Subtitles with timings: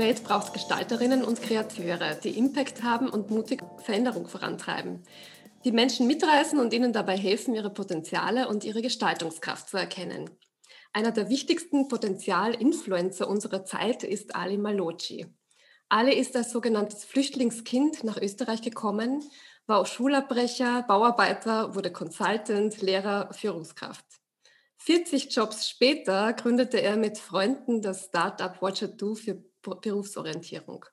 [0.00, 5.02] Arbeitswelt braucht Gestalterinnen und Kreateure, die Impact haben und mutig Veränderung vorantreiben.
[5.66, 10.30] Die Menschen mitreißen und ihnen dabei helfen, ihre Potenziale und ihre Gestaltungskraft zu erkennen.
[10.94, 15.26] Einer der wichtigsten Potenzial-Influencer unserer Zeit ist Ali Malocci.
[15.90, 19.22] Ali ist als sogenanntes Flüchtlingskind nach Österreich gekommen,
[19.66, 24.06] war Schulabbrecher, Bauarbeiter, wurde Consultant, Lehrer, Führungskraft.
[24.78, 30.84] 40 Jobs später gründete er mit Freunden das Startup Watcher Do für Berufsorientierung.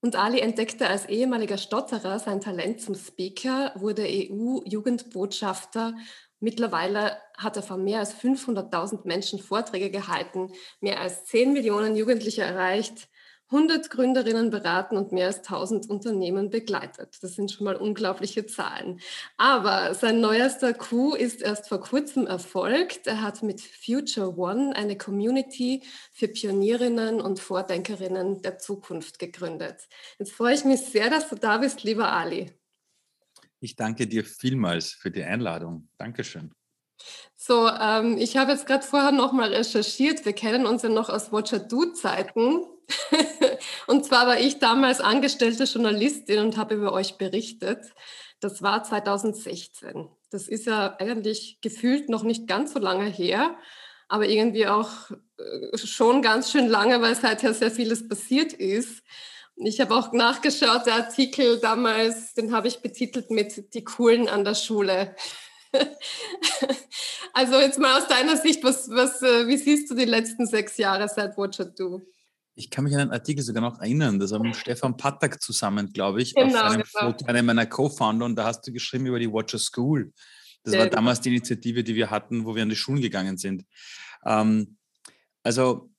[0.00, 5.94] Und Ali entdeckte als ehemaliger Stotterer sein Talent zum Speaker, wurde EU-Jugendbotschafter.
[6.40, 12.42] Mittlerweile hat er von mehr als 500.000 Menschen Vorträge gehalten, mehr als 10 Millionen Jugendliche
[12.42, 13.08] erreicht,
[13.52, 17.18] 100 Gründerinnen beraten und mehr als 1000 Unternehmen begleitet.
[17.20, 19.00] Das sind schon mal unglaubliche Zahlen.
[19.36, 23.06] Aber sein neuester Coup ist erst vor kurzem erfolgt.
[23.06, 29.88] Er hat mit Future One eine Community für Pionierinnen und Vordenkerinnen der Zukunft gegründet.
[30.18, 32.50] Jetzt freue ich mich sehr, dass du da bist, lieber Ali.
[33.60, 35.88] Ich danke dir vielmals für die Einladung.
[35.98, 36.52] Dankeschön.
[37.36, 40.24] So, ähm, ich habe jetzt gerade vorher nochmal recherchiert.
[40.24, 42.64] Wir kennen uns ja noch aus Watcher Do-Zeiten.
[43.86, 47.92] und zwar war ich damals angestellte Journalistin und habe über euch berichtet.
[48.40, 50.08] Das war 2016.
[50.30, 53.56] Das ist ja eigentlich gefühlt noch nicht ganz so lange her,
[54.08, 59.02] aber irgendwie auch äh, schon ganz schön lange, weil seither sehr vieles passiert ist.
[59.56, 64.44] Ich habe auch nachgeschaut, der Artikel damals, den habe ich betitelt mit Die Coolen an
[64.44, 65.14] der Schule.
[67.32, 70.76] also jetzt mal aus deiner Sicht, was, was, äh, wie siehst du die letzten sechs
[70.78, 72.02] Jahre seit Watcher Do?
[72.54, 75.92] Ich kann mich an einen Artikel sogar noch erinnern, das war mit Stefan Patak zusammen,
[75.92, 77.12] glaube ich, genau, auf einem genau.
[77.12, 80.12] Foto, einem meiner Co-Founder und da hast du geschrieben über die Watcher School.
[80.62, 83.38] Das Sehr war damals die Initiative, die wir hatten, wo wir an die Schulen gegangen
[83.38, 83.64] sind.
[84.24, 84.76] Ähm,
[85.42, 85.90] also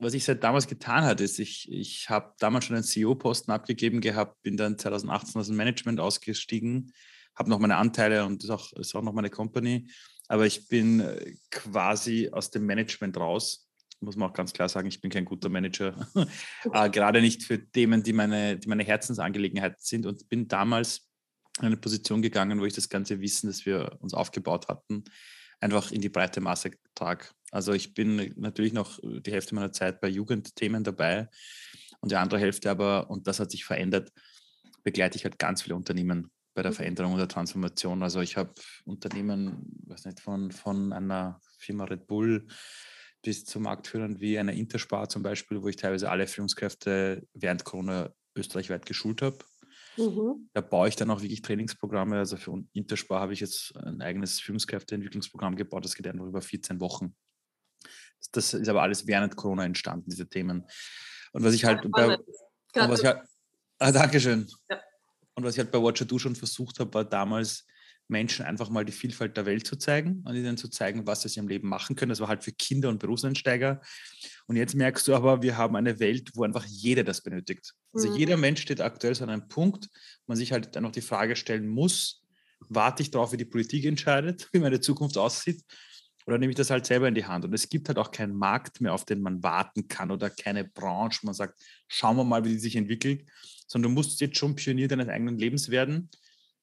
[0.00, 4.00] was ich seit damals getan habe, ist, ich, ich habe damals schon einen CEO-Posten abgegeben
[4.00, 6.92] gehabt, bin dann 2018 aus dem Management ausgestiegen,
[7.34, 9.90] habe noch meine Anteile und ist auch, ist auch noch meine Company.
[10.26, 13.68] Aber ich bin äh, quasi aus dem Management raus.
[14.00, 15.94] Muss man auch ganz klar sagen, ich bin kein guter Manager.
[16.72, 20.06] äh, gerade nicht für Themen, die meine, die meine Herzensangelegenheit sind.
[20.06, 21.08] Und bin damals
[21.58, 25.04] in eine Position gegangen, wo ich das ganze Wissen, das wir uns aufgebaut hatten,
[25.60, 27.26] einfach in die breite Masse trage.
[27.50, 31.28] Also ich bin natürlich noch die Hälfte meiner Zeit bei Jugendthemen dabei
[32.00, 34.12] und die andere Hälfte aber, und das hat sich verändert,
[34.82, 36.76] begleite ich halt ganz viele Unternehmen bei der mhm.
[36.76, 38.02] Veränderung und der Transformation.
[38.02, 38.52] Also ich habe
[38.84, 42.46] Unternehmen, weiß nicht, von, von einer Firma Red Bull
[43.22, 48.12] bis zu Marktführern wie einer Interspar zum Beispiel, wo ich teilweise alle Führungskräfte während Corona
[48.36, 49.38] österreichweit geschult habe.
[49.96, 50.48] Mhm.
[50.52, 52.16] Da baue ich dann auch wirklich Trainingsprogramme.
[52.16, 55.84] Also für Interspar habe ich jetzt ein eigenes Führungskräfteentwicklungsprogramm gebaut.
[55.84, 57.14] Das geht einfach über 14 Wochen.
[58.32, 60.66] Das ist aber alles während Corona entstanden, diese Themen.
[61.32, 62.18] Und was ich halt bei,
[62.74, 63.22] was ich halt,
[63.78, 64.46] ah, Dankeschön.
[64.68, 64.80] Ja.
[65.34, 67.66] Und was ich halt bei Watcher Do schon versucht habe, war damals
[68.10, 71.40] Menschen einfach mal die Vielfalt der Welt zu zeigen und ihnen zu zeigen, was sie
[71.40, 72.10] im Leben machen können.
[72.10, 73.80] Das war halt für Kinder und Berufseinsteiger.
[74.46, 77.74] Und jetzt merkst du aber, wir haben eine Welt, wo einfach jeder das benötigt.
[77.92, 78.16] Also mhm.
[78.16, 81.00] jeder Mensch steht aktuell so an einem Punkt, wo man sich halt dann noch die
[81.00, 82.24] Frage stellen muss,
[82.68, 85.62] warte ich darauf, wie die Politik entscheidet, wie meine Zukunft aussieht,
[86.26, 87.44] oder nehme ich das halt selber in die Hand?
[87.44, 90.64] Und es gibt halt auch keinen Markt mehr, auf den man warten kann oder keine
[90.64, 91.20] Branche.
[91.24, 93.24] Man sagt, schauen wir mal, wie die sich entwickelt,
[93.66, 96.08] sondern du musst jetzt schon Pionier deines eigenen Lebens werden.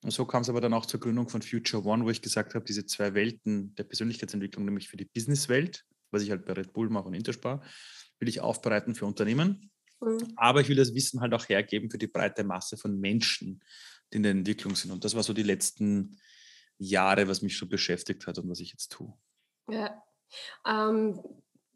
[0.04, 2.54] Und so kam es aber dann auch zur Gründung von Future One, wo ich gesagt
[2.56, 6.74] habe, diese zwei Welten der Persönlichkeitsentwicklung, nämlich für die Businesswelt, was ich halt bei Red
[6.74, 7.64] Bull mache und Interspar,
[8.20, 9.72] will ich aufbereiten für Unternehmen.
[10.00, 10.34] Mhm.
[10.36, 13.64] Aber ich will das Wissen halt auch hergeben für die breite Masse von Menschen,
[14.14, 14.92] die in der Entwicklung sind.
[14.92, 16.20] Und das war so die letzten
[16.78, 19.14] Jahre, was mich so beschäftigt hat und was ich jetzt tue.
[19.70, 20.04] Ja.
[20.66, 21.20] Ähm,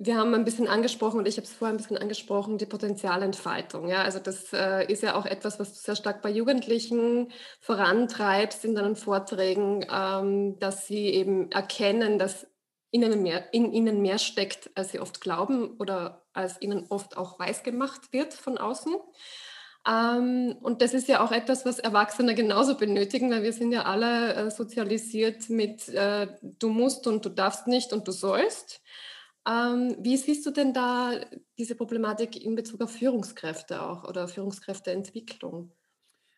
[0.03, 3.87] wir haben ein bisschen angesprochen, und ich habe es vorher ein bisschen angesprochen, die Potenzialentfaltung.
[3.87, 8.65] Ja, also das äh, ist ja auch etwas, was du sehr stark bei Jugendlichen vorantreibst
[8.65, 12.47] in deinen Vorträgen, ähm, dass sie eben erkennen, dass
[12.89, 17.37] ihnen mehr, in ihnen mehr steckt, als sie oft glauben oder als ihnen oft auch
[17.37, 18.95] weiß gemacht wird von außen.
[19.87, 23.83] Ähm, und das ist ja auch etwas, was Erwachsene genauso benötigen, weil wir sind ja
[23.83, 28.81] alle äh, sozialisiert mit äh, du musst und du darfst nicht und du sollst.
[29.47, 31.19] Ähm, wie siehst du denn da
[31.57, 35.71] diese Problematik in Bezug auf Führungskräfte auch oder Führungskräfteentwicklung?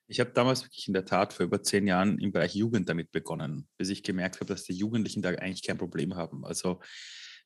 [0.07, 3.11] Ich habe damals wirklich in der Tat vor über zehn Jahren im Bereich Jugend damit
[3.11, 6.45] begonnen, bis ich gemerkt habe, dass die Jugendlichen da eigentlich kein Problem haben.
[6.45, 6.81] Also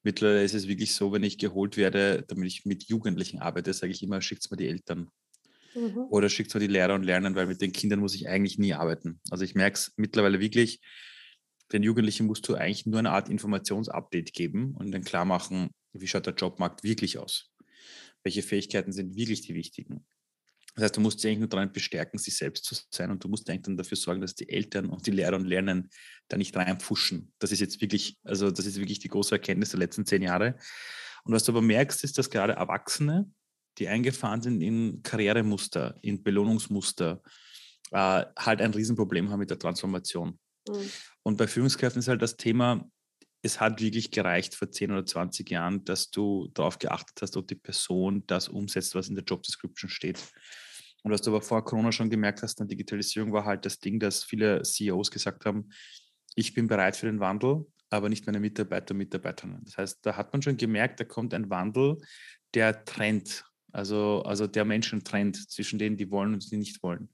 [0.04, 3.92] mittlerweile ist es wirklich so, wenn ich geholt werde, damit ich mit Jugendlichen arbeite, sage
[3.92, 5.10] ich immer, schickt mir die Eltern.
[5.76, 6.08] Mhm.
[6.10, 8.74] Oder schickt so die Lehrer und Lernen, weil mit den Kindern muss ich eigentlich nie
[8.74, 9.22] arbeiten.
[9.30, 10.82] Also ich merke es mittlerweile wirklich,
[11.72, 16.08] den Jugendlichen musst du eigentlich nur eine Art Informationsupdate geben und dann klar machen, wie
[16.08, 17.52] schaut der Jobmarkt wirklich aus.
[18.24, 20.06] welche Fähigkeiten sind wirklich die wichtigen.
[20.76, 23.30] Das heißt, du musst dich eigentlich nur daran bestärken, sich selbst zu sein und du
[23.30, 25.90] musst eigentlich dann dafür sorgen, dass die Eltern und die Lehrer und Lernen
[26.28, 27.34] da nicht reinpfuschen.
[27.40, 30.56] Das ist jetzt wirklich, also das ist wirklich die große Erkenntnis der letzten zehn Jahre.
[31.24, 33.32] Und was du aber merkst, ist, dass gerade Erwachsene,
[33.80, 37.24] die eingefahren sind in Karrieremuster, in Belohnungsmuster,
[37.92, 40.38] äh, halt ein Riesenproblem haben mit der Transformation.
[40.70, 40.90] Mhm.
[41.24, 42.90] Und bei Führungskräften ist halt das Thema,
[43.42, 47.48] es hat wirklich gereicht vor 10 oder 20 Jahren, dass du darauf geachtet hast, ob
[47.48, 50.20] die Person das umsetzt, was in der Job Description steht.
[51.04, 54.00] Und was du aber vor Corona schon gemerkt hast, an Digitalisierung war halt das Ding,
[54.00, 55.70] dass viele CEOs gesagt haben,
[56.36, 59.64] ich bin bereit für den Wandel, aber nicht meine Mitarbeiter und Mitarbeiterinnen.
[59.64, 61.98] Das heißt, da hat man schon gemerkt, da kommt ein Wandel,
[62.54, 63.46] der trennt,
[63.78, 67.10] also, also der Menschen trennt zwischen denen, die wollen und die nicht wollen.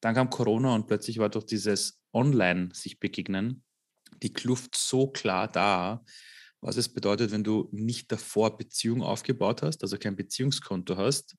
[0.00, 3.62] Dann kam Corona und plötzlich war durch dieses Online sich begegnen
[4.22, 6.04] die Kluft so klar da,
[6.60, 11.36] was es bedeutet, wenn du nicht davor Beziehung aufgebaut hast, also kein Beziehungskonto hast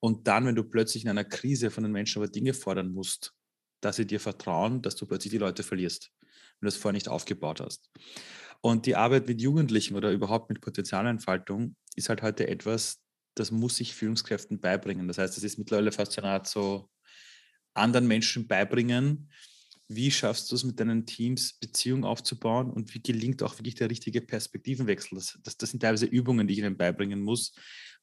[0.00, 3.34] und dann, wenn du plötzlich in einer Krise von den Menschen aber Dinge fordern musst,
[3.80, 7.08] dass sie dir vertrauen, dass du plötzlich die Leute verlierst, wenn du es vorher nicht
[7.08, 7.90] aufgebaut hast.
[8.60, 13.00] Und die Arbeit mit Jugendlichen oder überhaupt mit Potenzialentfaltung ist halt heute etwas,
[13.38, 15.08] das muss sich Führungskräften beibringen.
[15.08, 16.90] Das heißt, es ist mittlerweile fast so eine Art so
[17.74, 19.30] anderen Menschen beibringen,
[19.88, 23.88] wie schaffst du es mit deinen Teams, Beziehungen aufzubauen und wie gelingt auch wirklich der
[23.88, 25.16] richtige Perspektivenwechsel?
[25.16, 27.54] Das, das, das sind teilweise Übungen, die ich ihnen beibringen muss,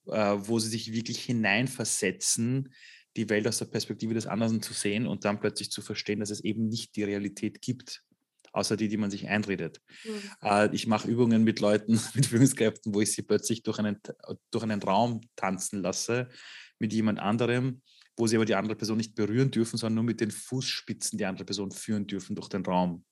[0.08, 2.74] äh, wo sie sich wirklich hineinversetzen,
[3.16, 6.32] die Welt aus der Perspektive des anderen zu sehen und dann plötzlich zu verstehen, dass
[6.32, 8.04] es eben nicht die Realität gibt,
[8.56, 9.82] außer die, die man sich einredet.
[10.04, 10.32] Mhm.
[10.42, 14.00] Äh, ich mache Übungen mit Leuten, mit Führungskräften, wo ich sie plötzlich durch einen,
[14.52, 16.30] durch einen Raum tanzen lasse
[16.80, 17.82] mit jemand anderem
[18.18, 21.26] wo sie aber die andere Person nicht berühren dürfen, sondern nur mit den Fußspitzen die
[21.26, 23.04] andere Person führen dürfen durch den Raum.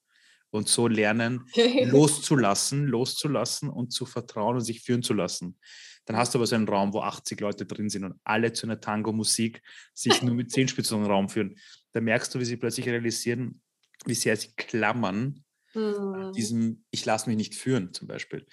[0.50, 1.46] Und so lernen,
[1.86, 5.58] loszulassen, loszulassen und zu vertrauen und sich führen zu lassen.
[6.06, 8.68] Dann hast du aber so einen Raum, wo 80 Leute drin sind und alle zu
[8.68, 9.62] einer Tango-Musik
[9.94, 11.56] sich nur mit Zehenspitzen in den Raum führen.
[11.92, 13.62] Da merkst du, wie sie plötzlich realisieren,
[14.08, 16.34] wie sehr sie klammern mhm.
[16.34, 18.46] diesem Ich lasse mich nicht führen zum Beispiel.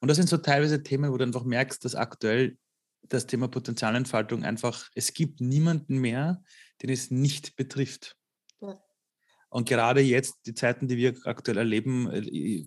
[0.00, 2.56] Und das sind so teilweise Themen, wo du einfach merkst, dass aktuell
[3.08, 6.42] das Thema Potenzialentfaltung einfach, es gibt niemanden mehr,
[6.82, 8.16] den es nicht betrifft.
[8.60, 8.80] Ja.
[9.50, 12.66] Und gerade jetzt, die Zeiten, die wir aktuell erleben, äh,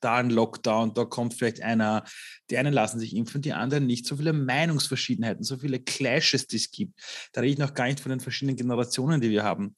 [0.00, 2.04] da ein Lockdown, da kommt vielleicht einer,
[2.50, 4.06] die einen lassen sich impfen, die anderen nicht.
[4.06, 7.00] So viele Meinungsverschiedenheiten, so viele Clashes, die es gibt.
[7.32, 9.74] Da rede ich noch gar nicht von den verschiedenen Generationen, die wir haben.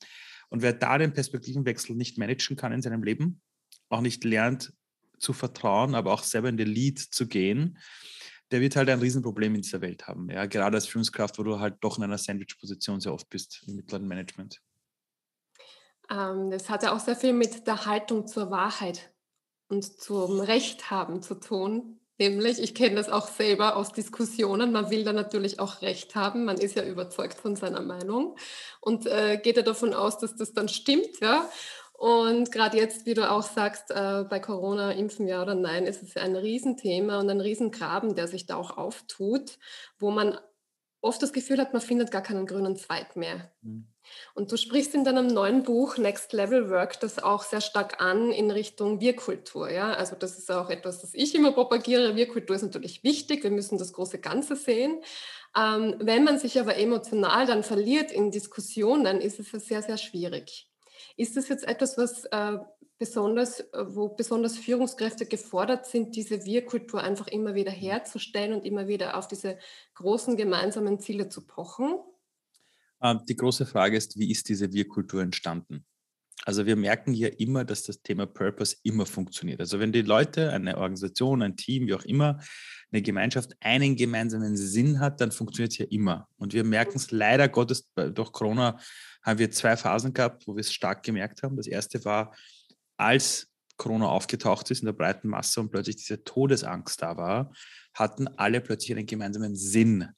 [0.51, 3.41] Und wer da den Perspektivenwechsel nicht managen kann in seinem Leben,
[3.89, 4.73] auch nicht lernt
[5.19, 7.79] zu vertrauen, aber auch selber in den Lead zu gehen,
[8.51, 10.29] der wird halt ein Riesenproblem in dieser Welt haben.
[10.29, 13.77] Ja, gerade als Führungskraft, wo du halt doch in einer Sandwich-Position sehr oft bist im
[13.77, 14.61] mittleren Management.
[16.11, 19.15] Ähm, das hat ja auch sehr viel mit der Haltung zur Wahrheit
[19.69, 22.00] und zum Recht haben zu tun.
[22.21, 26.45] Nämlich, ich kenne das auch selber aus Diskussionen, man will da natürlich auch Recht haben,
[26.45, 28.37] man ist ja überzeugt von seiner Meinung
[28.83, 31.49] und äh, geht ja davon aus, dass das dann stimmt, ja.
[31.95, 36.03] Und gerade jetzt, wie du auch sagst, äh, bei Corona impfen ja oder nein, ist
[36.03, 39.59] es ein Riesenthema und ein Riesengraben, der sich da auch auftut,
[39.99, 40.39] wo man
[41.01, 43.51] oft das Gefühl hat, man findet gar keinen grünen Zweig mehr.
[43.63, 43.90] Mhm.
[44.35, 48.31] Und du sprichst in deinem neuen Buch Next Level Work das auch sehr stark an
[48.31, 49.71] in Richtung Wir-Kultur.
[49.71, 49.93] Ja?
[49.93, 52.17] Also das ist auch etwas, das ich immer propagiere.
[52.17, 55.01] Wir-Kultur ist natürlich wichtig, wir müssen das große Ganze sehen.
[55.57, 60.69] Ähm, wenn man sich aber emotional dann verliert in Diskussionen, ist es sehr, sehr schwierig.
[61.17, 62.59] Ist das jetzt etwas, was äh,
[63.01, 68.87] besonders, äh, wo besonders Führungskräfte gefordert sind, diese Wir-Kultur einfach immer wieder herzustellen und immer
[68.87, 69.59] wieder auf diese
[69.95, 71.99] großen gemeinsamen Ziele zu pochen?
[73.03, 75.85] Ähm, die große Frage ist, wie ist diese Wir-Kultur entstanden?
[76.47, 79.61] Also wir merken hier immer, dass das Thema Purpose immer funktioniert.
[79.61, 82.41] Also wenn die Leute, eine Organisation, ein Team, wie auch immer,
[82.91, 86.29] eine Gemeinschaft einen gemeinsamen Sinn hat, dann funktioniert es ja immer.
[86.39, 88.79] Und wir merken es leider Gottes durch Corona
[89.23, 91.57] haben wir zwei Phasen gehabt, wo wir es stark gemerkt haben.
[91.57, 92.35] Das erste war,
[92.97, 97.53] als Corona aufgetaucht ist in der breiten Masse und plötzlich diese Todesangst da war,
[97.95, 100.09] hatten alle plötzlich einen gemeinsamen Sinn.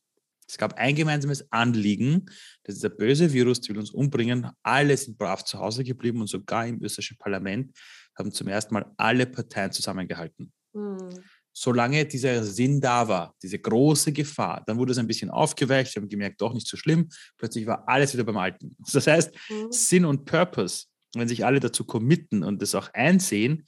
[0.53, 2.27] Es gab ein gemeinsames Anliegen,
[2.65, 4.51] das ist der böse Virus, der will uns umbringen.
[4.63, 7.75] Alle sind brav zu Hause geblieben und sogar im österreichischen Parlament
[8.19, 10.53] haben zum ersten Mal alle Parteien zusammengehalten.
[10.75, 11.09] Mhm
[11.53, 16.03] solange dieser Sinn da war, diese große Gefahr, dann wurde es ein bisschen aufgeweicht, wir
[16.03, 18.77] haben gemerkt, doch nicht so schlimm, plötzlich war alles wieder beim Alten.
[18.93, 19.71] Das heißt, mhm.
[19.71, 23.67] Sinn und Purpose, wenn sich alle dazu committen und das auch einsehen,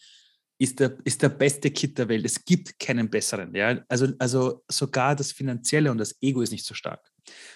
[0.58, 2.24] ist der, ist der beste Kit der Welt.
[2.24, 3.54] Es gibt keinen besseren.
[3.54, 3.84] Ja?
[3.88, 7.10] Also, also sogar das Finanzielle und das Ego ist nicht so stark.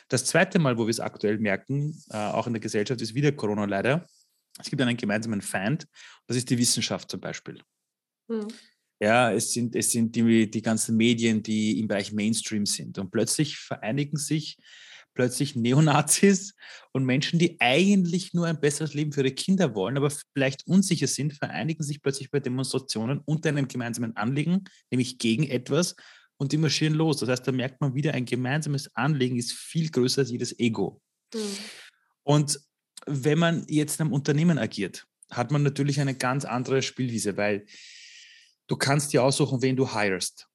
[0.09, 3.33] Das zweite Mal, wo wir es aktuell merken, äh, auch in der Gesellschaft, ist wieder
[3.33, 4.07] Corona leider.
[4.59, 5.87] Es gibt einen gemeinsamen Feind,
[6.27, 7.63] das ist die Wissenschaft zum Beispiel.
[8.29, 8.49] Mhm.
[9.01, 12.99] Ja, es sind, es sind die, die ganzen Medien, die im Bereich Mainstream sind.
[12.99, 14.59] Und plötzlich vereinigen sich
[15.19, 16.55] plötzlich Neonazis
[16.93, 21.09] und Menschen, die eigentlich nur ein besseres Leben für ihre Kinder wollen, aber vielleicht unsicher
[21.09, 25.97] sind, vereinigen sich plötzlich bei Demonstrationen unter einem gemeinsamen Anliegen, nämlich gegen etwas,
[26.37, 27.17] und die marschieren los.
[27.17, 31.03] Das heißt, da merkt man wieder, ein gemeinsames Anliegen ist viel größer als jedes Ego.
[31.35, 31.41] Mhm.
[32.23, 32.61] Und
[33.05, 37.67] wenn man jetzt in einem Unternehmen agiert, hat man natürlich eine ganz andere Spielwiese, weil
[38.69, 40.47] du kannst dir aussuchen, wen du hirest.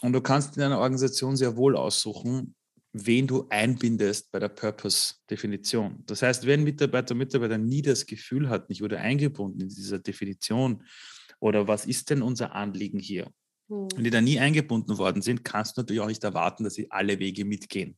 [0.00, 2.54] Und du kannst in einer Organisation sehr wohl aussuchen,
[2.92, 6.02] wen du einbindest bei der Purpose-Definition.
[6.06, 10.84] Das heißt, wenn Mitarbeiter Mitarbeiter nie das Gefühl hat, ich wurde eingebunden in dieser Definition
[11.38, 13.30] oder was ist denn unser Anliegen hier?
[13.68, 13.88] Hm.
[13.94, 16.90] Wenn die da nie eingebunden worden sind, kannst du natürlich auch nicht erwarten, dass sie
[16.90, 17.96] alle Wege mitgehen.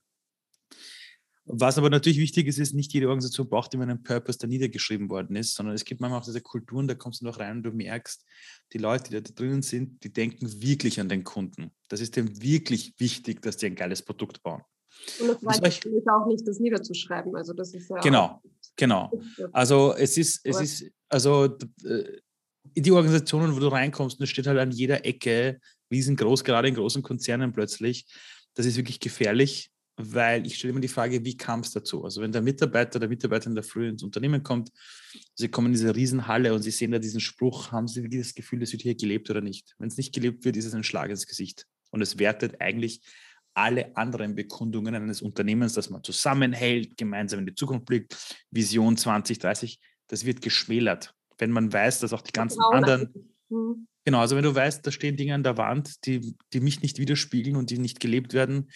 [1.44, 5.10] Was aber natürlich wichtig ist, ist, nicht jede Organisation braucht immer einen Purpose, der niedergeschrieben
[5.10, 7.62] worden ist, sondern es gibt manchmal auch diese Kulturen, da kommst du noch rein und
[7.64, 8.24] du merkst,
[8.72, 11.72] die Leute, die da drinnen sind, die denken wirklich an den Kunden.
[11.88, 14.62] Das ist dem wirklich wichtig, dass die ein geiles Produkt bauen.
[15.20, 17.34] Und das reicht natürlich auch nicht, das niederzuschreiben.
[17.36, 18.40] Also das ist ja genau,
[18.76, 19.10] genau.
[19.52, 22.04] Also es ist, es ist, also äh,
[22.74, 26.74] die Organisationen, wo du reinkommst, und es steht halt an jeder Ecke, riesengroß, gerade in
[26.74, 28.06] großen Konzernen plötzlich,
[28.54, 32.04] das ist wirklich gefährlich, weil ich stelle immer die Frage, wie kam es dazu?
[32.04, 34.70] Also wenn der Mitarbeiter, der Mitarbeiter in der Früh ins Unternehmen kommt,
[35.34, 38.34] sie kommen in diese Riesenhalle und sie sehen da diesen Spruch, haben sie wirklich das
[38.34, 39.74] Gefühl, es wird hier gelebt oder nicht?
[39.78, 41.66] Wenn es nicht gelebt wird, ist es ein Schlag ins Gesicht.
[41.90, 43.02] Und es wertet eigentlich
[43.54, 48.16] alle anderen Bekundungen eines Unternehmens, dass man zusammenhält, gemeinsam in die Zukunft blickt,
[48.50, 49.78] Vision 2030,
[50.08, 51.14] das wird geschmälert.
[51.38, 53.88] Wenn man weiß, dass auch die ganzen genau, anderen, mhm.
[54.04, 56.98] genau, also wenn du weißt, da stehen Dinge an der Wand, die, die mich nicht
[56.98, 58.70] widerspiegeln und die nicht gelebt werden,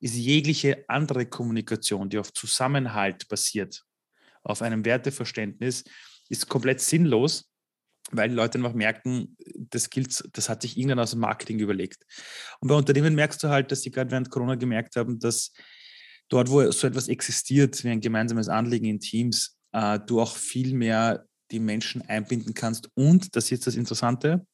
[0.00, 3.84] ist jegliche andere Kommunikation, die auf Zusammenhalt basiert,
[4.42, 5.84] auf einem Werteverständnis,
[6.28, 7.50] ist komplett sinnlos,
[8.10, 12.04] weil die Leute einfach merken, das gilt, das hat sich irgendwann aus dem Marketing überlegt.
[12.60, 15.52] Und bei Unternehmen merkst du halt, dass sie gerade während Corona gemerkt haben, dass
[16.28, 20.74] dort, wo so etwas existiert, wie ein gemeinsames Anliegen in Teams, äh, du auch viel
[20.74, 22.90] mehr die Menschen einbinden kannst.
[22.94, 24.46] Und, das ist jetzt das Interessante,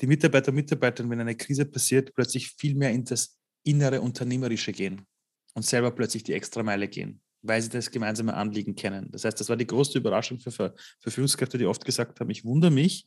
[0.00, 4.72] die Mitarbeiter und Mitarbeiterinnen, wenn eine Krise passiert, plötzlich viel mehr in das innere Unternehmerische
[4.72, 5.06] gehen
[5.54, 9.08] und selber plötzlich die Extrameile gehen, weil sie das gemeinsame Anliegen kennen.
[9.10, 12.44] Das heißt, das war die große Überraschung für, für Führungskräfte, die oft gesagt haben, ich
[12.44, 13.06] wundere mich,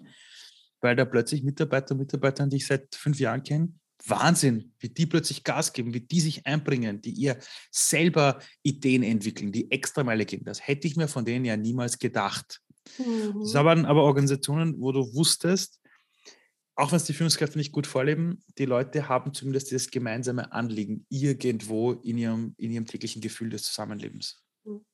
[0.81, 3.73] weil da plötzlich Mitarbeiter und Mitarbeiter, die ich seit fünf Jahren kenne,
[4.05, 7.37] Wahnsinn, wie die plötzlich Gas geben, wie die sich einbringen, die ihr
[7.69, 10.45] selber Ideen entwickeln, die Extrameile gehen.
[10.45, 12.61] Das hätte ich mir von denen ja niemals gedacht.
[12.97, 13.41] Mhm.
[13.41, 15.78] Das waren aber Organisationen, wo du wusstest,
[16.79, 21.05] auch wenn es die Führungskräfte nicht gut vorleben, die Leute haben zumindest dieses gemeinsame Anliegen
[21.09, 24.41] irgendwo in ihrem, in ihrem täglichen Gefühl des Zusammenlebens.
[24.63, 24.85] Hm.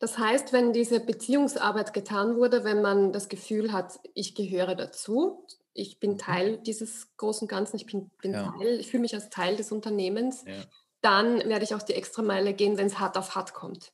[0.00, 5.46] Das heißt, wenn diese Beziehungsarbeit getan wurde, wenn man das Gefühl hat, ich gehöre dazu,
[5.72, 6.18] ich bin mhm.
[6.18, 8.52] Teil dieses großen Ganzen, ich bin, bin ja.
[8.58, 10.64] Teil, ich fühle mich als Teil des Unternehmens, ja.
[11.00, 13.92] dann werde ich auch die Extrameile gehen, wenn es hart auf hart kommt.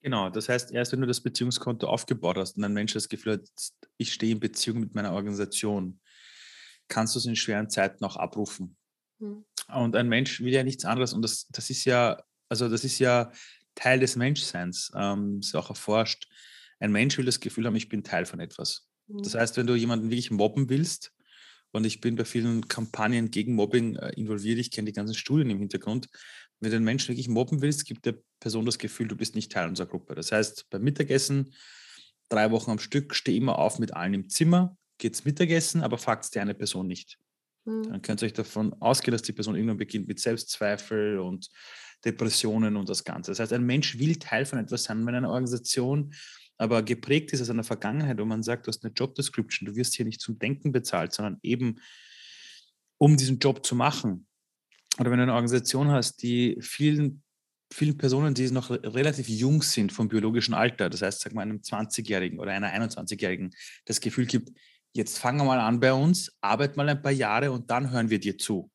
[0.00, 3.34] Genau, das heißt, erst wenn du das Beziehungskonto aufgebaut hast und ein Mensch das Gefühl
[3.34, 3.48] hat,
[3.96, 6.00] ich stehe in Beziehung mit meiner Organisation,
[6.88, 8.76] kannst du es in schweren Zeiten auch abrufen.
[9.18, 9.44] Mhm.
[9.74, 12.98] Und ein Mensch will ja nichts anderes und das, das ist ja, also das ist
[12.98, 13.32] ja
[13.74, 16.28] Teil des Menschseins, ähm, ist auch erforscht.
[16.80, 18.88] Ein Mensch will das Gefühl haben, ich bin Teil von etwas.
[19.06, 19.22] Mhm.
[19.22, 21.12] Das heißt, wenn du jemanden wirklich mobben willst,
[21.74, 25.50] und ich bin bei vielen Kampagnen gegen Mobbing äh, involviert, ich kenne die ganzen Studien
[25.50, 26.08] im Hintergrund,
[26.60, 29.50] wenn du einen Menschen wirklich mobben willst, gibt der Person das Gefühl, du bist nicht
[29.50, 30.14] Teil unserer Gruppe.
[30.14, 31.52] Das heißt, beim Mittagessen,
[32.28, 36.34] drei Wochen am Stück, steh immer auf mit allen im Zimmer, geht's Mittagessen, aber fragt
[36.34, 37.18] die eine Person nicht.
[37.66, 37.82] Mhm.
[37.90, 41.50] Dann könnt ihr euch davon ausgehen, dass die Person irgendwann beginnt mit Selbstzweifel und
[42.06, 43.30] Depressionen und das Ganze.
[43.30, 45.04] Das heißt, ein Mensch will Teil von etwas sein.
[45.06, 46.14] Wenn eine Organisation
[46.56, 49.76] aber geprägt ist aus einer Vergangenheit, wo man sagt, du hast eine Job Description, du
[49.76, 51.80] wirst hier nicht zum Denken bezahlt, sondern eben
[52.96, 54.26] um diesen Job zu machen.
[54.98, 57.22] Oder wenn du eine Organisation hast, die vielen,
[57.70, 61.58] vielen Personen, die noch relativ jung sind vom biologischen Alter, das heißt, sag mal, einem
[61.58, 64.50] 20-Jährigen oder einer 21-Jährigen, das Gefühl gibt,
[64.94, 68.10] jetzt fangen wir mal an bei uns, arbeit mal ein paar Jahre und dann hören
[68.10, 68.70] wir dir zu.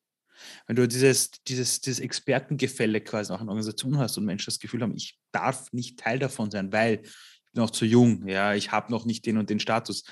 [0.66, 4.82] Wenn du dieses, dieses, dieses Expertengefälle quasi auch in Organisationen hast und Menschen das Gefühl
[4.82, 8.70] haben, ich darf nicht Teil davon sein, weil ich bin noch zu jung, ja, ich
[8.70, 10.04] habe noch nicht den und den Status,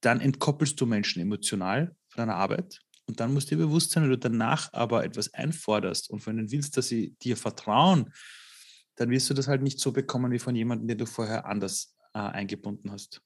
[0.00, 4.04] dann entkoppelst du Menschen emotional von deiner Arbeit und dann musst du dir bewusst sein,
[4.04, 8.12] wenn du danach aber etwas einforderst und von ihnen willst, dass sie dir vertrauen,
[8.96, 11.96] dann wirst du das halt nicht so bekommen wie von jemandem, den du vorher anders
[12.14, 13.20] äh, eingebunden hast.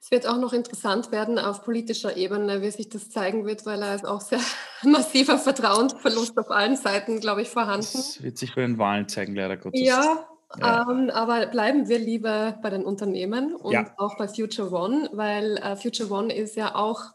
[0.00, 3.80] Es wird auch noch interessant werden auf politischer Ebene, wie sich das zeigen wird, weil
[3.80, 4.40] da ist auch sehr
[4.82, 7.86] massiver Vertrauensverlust auf allen Seiten, glaube ich, vorhanden.
[7.92, 9.80] Das wird sich bei den Wahlen zeigen, leider Gottes.
[9.80, 10.28] Ja,
[10.58, 10.90] ja.
[10.90, 13.92] Ähm, aber bleiben wir lieber bei den Unternehmen und ja.
[13.98, 17.12] auch bei Future One, weil äh, Future One ist ja auch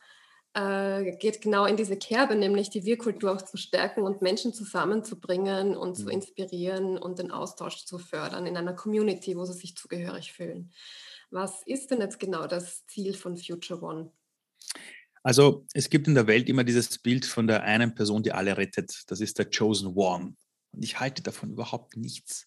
[0.54, 5.76] äh, geht genau in diese Kerbe, nämlich die Wir-Kultur auch zu stärken und Menschen zusammenzubringen
[5.76, 6.12] und zu mhm.
[6.12, 10.72] inspirieren und den Austausch zu fördern in einer Community, wo sie sich zugehörig fühlen.
[11.34, 14.12] Was ist denn jetzt genau das Ziel von Future One?
[15.24, 18.56] Also es gibt in der Welt immer dieses Bild von der einen Person, die alle
[18.56, 19.02] rettet.
[19.08, 20.36] Das ist der Chosen One.
[20.74, 22.46] Und ich halte davon überhaupt nichts.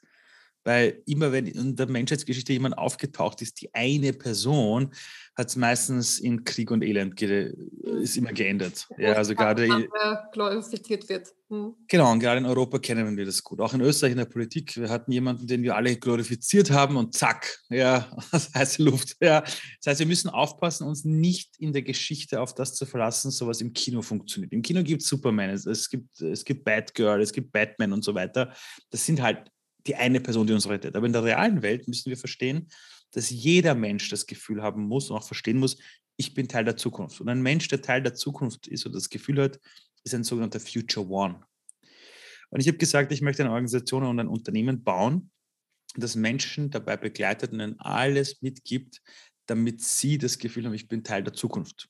[0.67, 4.91] Weil immer, wenn in der Menschheitsgeschichte jemand aufgetaucht ist, die eine Person
[5.37, 8.89] hat es meistens in Krieg und Elend ist immer geändert.
[8.99, 9.89] Ja, also gerade
[10.33, 11.33] glorifiziert wird.
[11.51, 11.75] Hm.
[11.87, 13.61] Genau, und gerade in Europa kennen wir das gut.
[13.61, 14.77] Auch in Österreich in der Politik.
[14.77, 19.17] Wir hatten jemanden, den wir alle glorifiziert haben und zack, ja, das heiße Luft.
[19.21, 19.43] Ja.
[19.43, 23.47] Das heißt, wir müssen aufpassen, uns nicht in der Geschichte auf das zu verlassen, so
[23.47, 24.53] was im Kino funktioniert.
[24.53, 28.15] Im Kino gibt es Superman, es gibt, es gibt Batgirl, es gibt Batman und so
[28.17, 28.53] weiter.
[28.91, 29.49] Das sind halt
[29.87, 30.97] die eine Person, die uns rettet.
[30.97, 32.69] Aber in der realen Welt müssen wir verstehen,
[33.13, 35.79] dass jeder Mensch das Gefühl haben muss und auch verstehen muss,
[36.17, 37.21] ich bin Teil der Zukunft.
[37.21, 39.61] Und ein Mensch, der Teil der Zukunft ist oder das Gefühl hat,
[40.05, 41.41] ist ein sogenannter Future One.
[42.51, 45.31] Und ich habe gesagt, ich möchte eine Organisation und ein Unternehmen bauen,
[45.97, 49.03] das Menschen dabei begleitet und ihnen alles mitgibt,
[49.47, 51.89] damit sie das Gefühl haben, ich bin Teil der Zukunft.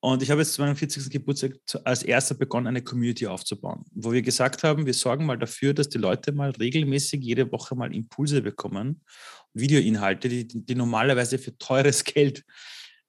[0.00, 1.10] Und ich habe jetzt zu meinem 40.
[1.10, 5.74] Geburtstag als erster begonnen, eine Community aufzubauen, wo wir gesagt haben, wir sorgen mal dafür,
[5.74, 9.02] dass die Leute mal regelmäßig jede Woche mal Impulse bekommen,
[9.54, 12.44] Videoinhalte, die, die normalerweise für teures Geld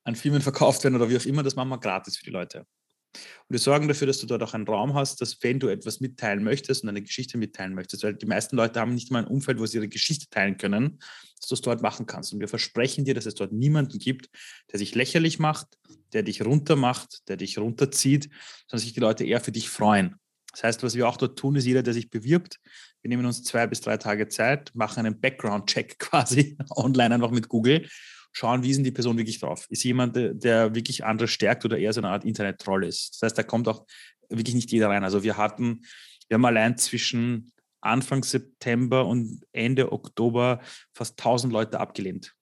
[0.04, 2.66] an Firmen verkauft werden oder wie auch immer, das machen wir gratis für die Leute.
[3.14, 6.00] Und wir sorgen dafür, dass du dort auch einen Raum hast, dass wenn du etwas
[6.00, 9.28] mitteilen möchtest und eine Geschichte mitteilen möchtest, weil die meisten Leute haben nicht mal ein
[9.28, 11.00] Umfeld, wo sie ihre Geschichte teilen können,
[11.40, 12.34] dass du es dort machen kannst.
[12.34, 14.30] Und wir versprechen dir, dass es dort niemanden gibt,
[14.72, 15.68] der sich lächerlich macht,
[16.14, 18.30] der dich runtermacht, der dich runterzieht,
[18.68, 20.16] sondern sich die Leute eher für dich freuen.
[20.52, 22.60] Das heißt, was wir auch dort tun, ist jeder, der sich bewirbt,
[23.02, 27.48] wir nehmen uns zwei bis drei Tage Zeit, machen einen Background-Check quasi online einfach mit
[27.48, 27.88] Google
[28.32, 29.66] schauen, wie ist denn die Person wirklich drauf?
[29.70, 33.16] Ist jemand, der wirklich andere stärkt oder eher so eine Art Internet-Troll ist?
[33.16, 33.86] Das heißt, da kommt auch
[34.30, 35.04] wirklich nicht jeder rein.
[35.04, 35.82] Also wir hatten,
[36.28, 40.60] wir haben allein zwischen Anfang September und Ende Oktober
[40.94, 42.36] fast 1000 Leute abgelehnt.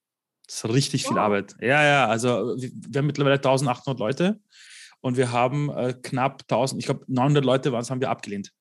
[0.45, 1.56] Das ist richtig viel Arbeit.
[1.62, 4.39] Ja, ja, also wir haben mittlerweile 1800 Leute
[5.02, 8.54] und wir haben äh, knapp 1000, ich glaube 900 Leute waren es, haben wir abgelehnt.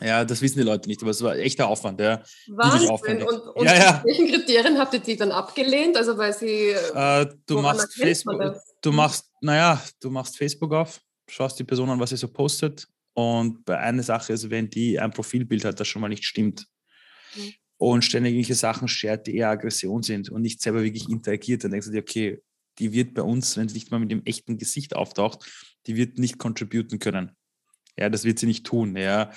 [0.00, 2.00] Ja, das wissen die Leute nicht, aber es war echter Aufwand.
[2.00, 2.22] Ja.
[2.48, 3.22] Wahnsinn.
[3.22, 4.02] Und, und ja, ja.
[4.04, 5.96] welchen Kriterien habt ihr die dann abgelehnt?
[5.96, 6.70] Also weil sie.
[6.70, 11.98] Äh, du machst Facebook, du machst, naja, du machst Facebook auf, schaust die Person an,
[11.98, 12.86] was sie so postet.
[13.14, 16.66] Und bei einer Sache ist, wenn die ein Profilbild hat, das schon mal nicht stimmt.
[17.34, 17.54] Mhm.
[17.78, 21.72] Und ständig irgendwelche Sachen shared, die eher Aggression sind und nicht selber wirklich interagiert, dann
[21.72, 22.40] denkst du dir, okay,
[22.78, 25.44] die wird bei uns, wenn sie nicht mal mit dem echten Gesicht auftaucht,
[25.86, 27.32] die wird nicht contributen können.
[27.98, 28.96] Ja, das wird sie nicht tun.
[28.96, 29.30] Ja.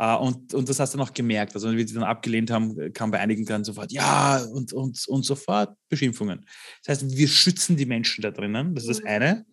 [0.00, 1.54] Uh, und, und das hast du noch gemerkt.
[1.54, 5.06] Also, wenn wir sie dann abgelehnt haben, kam bei einigen dann sofort, ja, und, und,
[5.06, 6.46] und sofort Beschimpfungen.
[6.84, 8.74] Das heißt, wir schützen die Menschen da drinnen.
[8.74, 9.08] Das ist das mhm.
[9.08, 9.46] eine.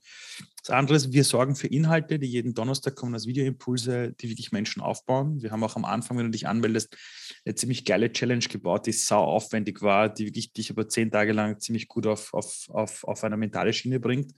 [0.66, 4.54] Das andere ist, wir sorgen für Inhalte, die jeden Donnerstag kommen als Videoimpulse, die wirklich
[4.54, 5.42] Menschen aufbauen.
[5.42, 6.96] Wir haben auch am Anfang, wenn du dich anmeldest,
[7.44, 11.34] eine ziemlich geile Challenge gebaut, die sau aufwendig war, die wirklich dich über zehn Tage
[11.34, 14.32] lang ziemlich gut auf, auf, auf, auf eine mentale Schiene bringt.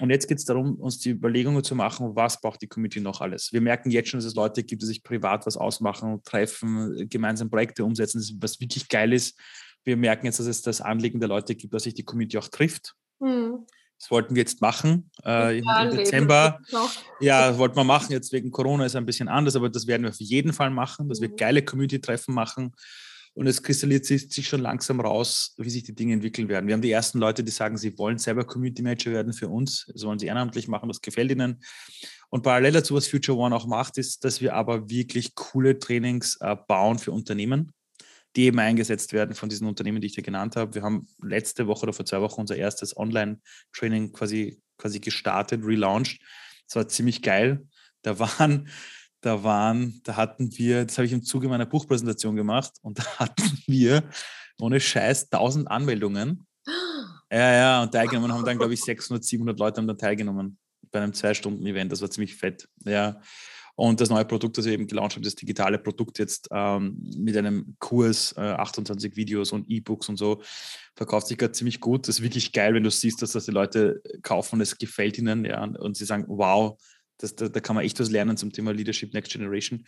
[0.00, 3.20] Und jetzt geht es darum, uns die Überlegungen zu machen, was braucht die Community noch
[3.20, 3.52] alles.
[3.52, 7.48] Wir merken jetzt schon, dass es Leute gibt, die sich privat was ausmachen, treffen, gemeinsam
[7.48, 9.38] Projekte umsetzen, was wirklich geil ist.
[9.84, 12.48] Wir merken jetzt, dass es das Anliegen der Leute gibt, dass sich die Community auch
[12.48, 12.94] trifft.
[13.20, 13.66] Mhm.
[13.98, 16.60] Das wollten wir jetzt machen äh, im, im Dezember.
[17.20, 18.10] Ja, das wollten wir machen.
[18.10, 20.70] Jetzt wegen Corona ist es ein bisschen anders, aber das werden wir auf jeden Fall
[20.70, 21.36] machen, dass wir mhm.
[21.36, 22.72] geile Community-Treffen machen
[23.34, 26.68] und es kristallisiert sich schon langsam raus, wie sich die Dinge entwickeln werden.
[26.68, 29.90] Wir haben die ersten Leute, die sagen, sie wollen selber Community Manager werden für uns.
[29.92, 31.60] Das wollen sie ehrenamtlich machen, das gefällt ihnen.
[32.30, 36.36] Und parallel dazu, was Future One auch macht, ist, dass wir aber wirklich coole Trainings
[36.40, 37.72] äh, bauen für Unternehmen,
[38.36, 40.76] die eben eingesetzt werden von diesen Unternehmen, die ich dir genannt habe.
[40.76, 46.20] Wir haben letzte Woche oder vor zwei Wochen unser erstes Online-Training quasi, quasi gestartet, relaunched.
[46.68, 47.66] Das war ziemlich geil.
[48.02, 48.68] Da waren
[49.24, 53.04] da waren, da hatten wir, das habe ich im Zuge meiner Buchpräsentation gemacht und da
[53.18, 54.04] hatten wir
[54.60, 56.46] ohne Scheiß 1000 Anmeldungen.
[57.32, 60.56] Ja, ja, und teilgenommen haben dann, glaube ich, 600, 700 Leute haben dann teilgenommen
[60.92, 61.90] bei einem Zwei-Stunden-Event.
[61.90, 62.68] Das war ziemlich fett.
[62.84, 63.20] Ja.
[63.74, 67.36] Und das neue Produkt, das wir eben gelauncht haben, das digitale Produkt jetzt ähm, mit
[67.36, 70.42] einem Kurs, äh, 28 Videos und E-Books und so,
[70.94, 72.06] verkauft sich gerade ziemlich gut.
[72.06, 75.18] Das ist wirklich geil, wenn du siehst, dass das die Leute kaufen und es gefällt
[75.18, 76.78] ihnen ja, und sie sagen, wow,
[77.18, 79.84] das, da, da, kann man echt was lernen zum Thema Leadership Next Generation.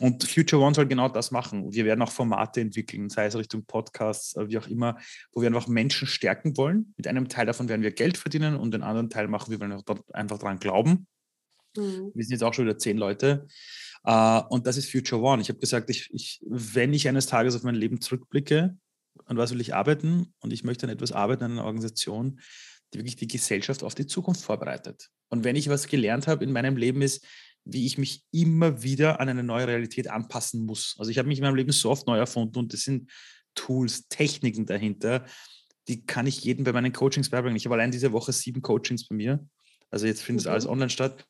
[0.00, 1.72] Und Future One soll genau das machen.
[1.72, 4.98] Wir werden auch Formate entwickeln, sei es Richtung Podcasts, äh, wie auch immer,
[5.32, 6.92] wo wir einfach Menschen stärken wollen.
[6.96, 9.70] Mit einem Teil davon werden wir Geld verdienen und den anderen Teil machen wir, weil
[9.70, 11.06] wir einfach daran glauben.
[11.76, 12.12] Mhm.
[12.14, 13.46] Wir sind jetzt auch schon wieder zehn Leute.
[14.06, 15.42] Uh, und das ist Future One.
[15.42, 18.76] Ich habe gesagt, ich, ich, wenn ich eines Tages auf mein Leben zurückblicke,
[19.26, 22.40] an was will ich arbeiten und ich möchte an etwas arbeiten, an einer Organisation,
[22.92, 25.08] die wirklich die Gesellschaft auf die Zukunft vorbereitet.
[25.28, 27.24] Und wenn ich was gelernt habe in meinem Leben ist,
[27.64, 30.96] wie ich mich immer wieder an eine neue Realität anpassen muss.
[30.98, 33.10] Also ich habe mich in meinem Leben so oft neu erfunden und das sind
[33.54, 35.26] Tools, Techniken dahinter,
[35.88, 37.56] die kann ich jedem bei meinen Coachings beibringen.
[37.56, 39.44] Ich habe allein diese Woche sieben Coachings bei mir.
[39.90, 40.52] Also jetzt findet mhm.
[40.52, 41.26] alles online statt.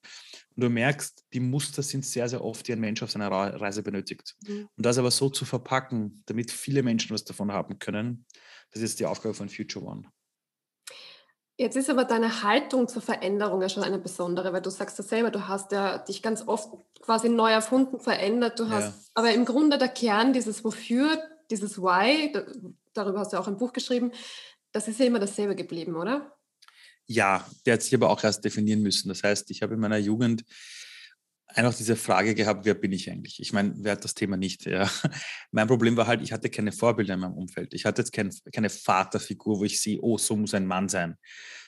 [0.55, 3.83] Und du merkst, die Muster sind sehr, sehr oft, die ein Mensch auf seiner Reise
[3.83, 4.35] benötigt.
[4.47, 4.69] Mhm.
[4.77, 8.27] Und das aber so zu verpacken, damit viele Menschen was davon haben können,
[8.73, 10.03] das ist die Aufgabe von Future One.
[11.61, 15.03] Jetzt ist aber deine Haltung zur Veränderung ja schon eine besondere, weil du sagst ja
[15.03, 18.61] selber, du hast ja dich ganz oft quasi neu erfunden, verändert.
[18.61, 18.95] Du hast ja.
[19.15, 22.33] aber im Grunde der Kern dieses Wofür, dieses Why,
[22.95, 24.13] darüber hast du auch ein Buch geschrieben,
[24.71, 26.33] das ist ja immer dasselbe geblieben, oder?
[27.07, 29.09] Ja, der hat sich aber auch erst definieren müssen.
[29.09, 30.45] Das heißt, ich habe in meiner Jugend
[31.55, 33.41] einfach diese Frage gehabt, wer bin ich eigentlich?
[33.41, 34.67] Ich meine, wer hat das Thema nicht?
[34.67, 34.89] Ja.
[35.51, 37.73] Mein Problem war halt, ich hatte keine Vorbilder in meinem Umfeld.
[37.75, 41.17] Ich hatte jetzt kein, keine Vaterfigur, wo ich sehe, oh, so muss ein Mann sein.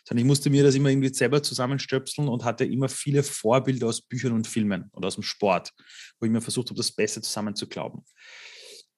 [0.07, 4.03] Sondern ich musste mir das immer irgendwie selber zusammenstöpseln und hatte immer viele Vorbilder aus
[4.03, 5.73] Büchern und Filmen oder aus dem Sport,
[6.19, 8.05] wo ich mir versucht habe, das Beste zusammenzuglauben.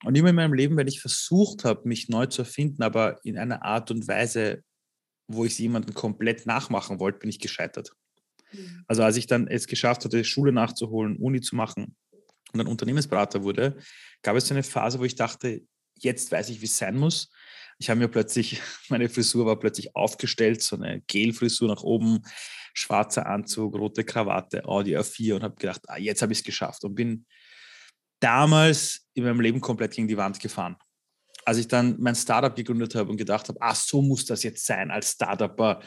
[0.04, 3.38] Und immer in meinem Leben, wenn ich versucht habe, mich neu zu erfinden, aber in
[3.38, 4.62] einer Art und Weise,
[5.28, 7.92] wo ich jemanden komplett nachmachen wollte, bin ich gescheitert.
[8.52, 8.84] Mhm.
[8.86, 11.96] Also als ich dann es geschafft hatte, Schule nachzuholen, Uni zu machen
[12.52, 13.76] und dann Unternehmensberater wurde,
[14.22, 15.62] gab es so eine Phase, wo ich dachte,
[15.98, 17.30] jetzt weiß ich, wie es sein muss.
[17.78, 22.22] Ich habe mir plötzlich, meine Frisur war plötzlich aufgestellt, so eine Gelfrisur nach oben,
[22.74, 26.84] schwarzer Anzug, rote Krawatte, Audi A4 und habe gedacht, ah, jetzt habe ich es geschafft
[26.84, 27.26] und bin
[28.20, 30.76] damals in meinem Leben komplett gegen die Wand gefahren.
[31.44, 34.64] Als ich dann mein Startup gegründet habe und gedacht habe, ah, so muss das jetzt
[34.64, 35.80] sein als Startupper,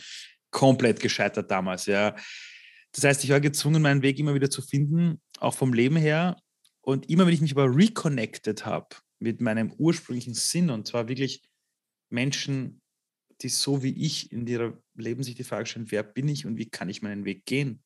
[0.51, 2.15] komplett gescheitert damals, ja.
[2.95, 6.37] Das heißt, ich war gezwungen, meinen Weg immer wieder zu finden, auch vom Leben her.
[6.81, 8.87] Und immer, wenn ich mich aber reconnected habe
[9.19, 11.43] mit meinem ursprünglichen Sinn, und zwar wirklich
[12.09, 12.81] Menschen,
[13.41, 16.57] die so wie ich in ihrer Leben sich die Frage stellen, wer bin ich und
[16.57, 17.83] wie kann ich meinen Weg gehen?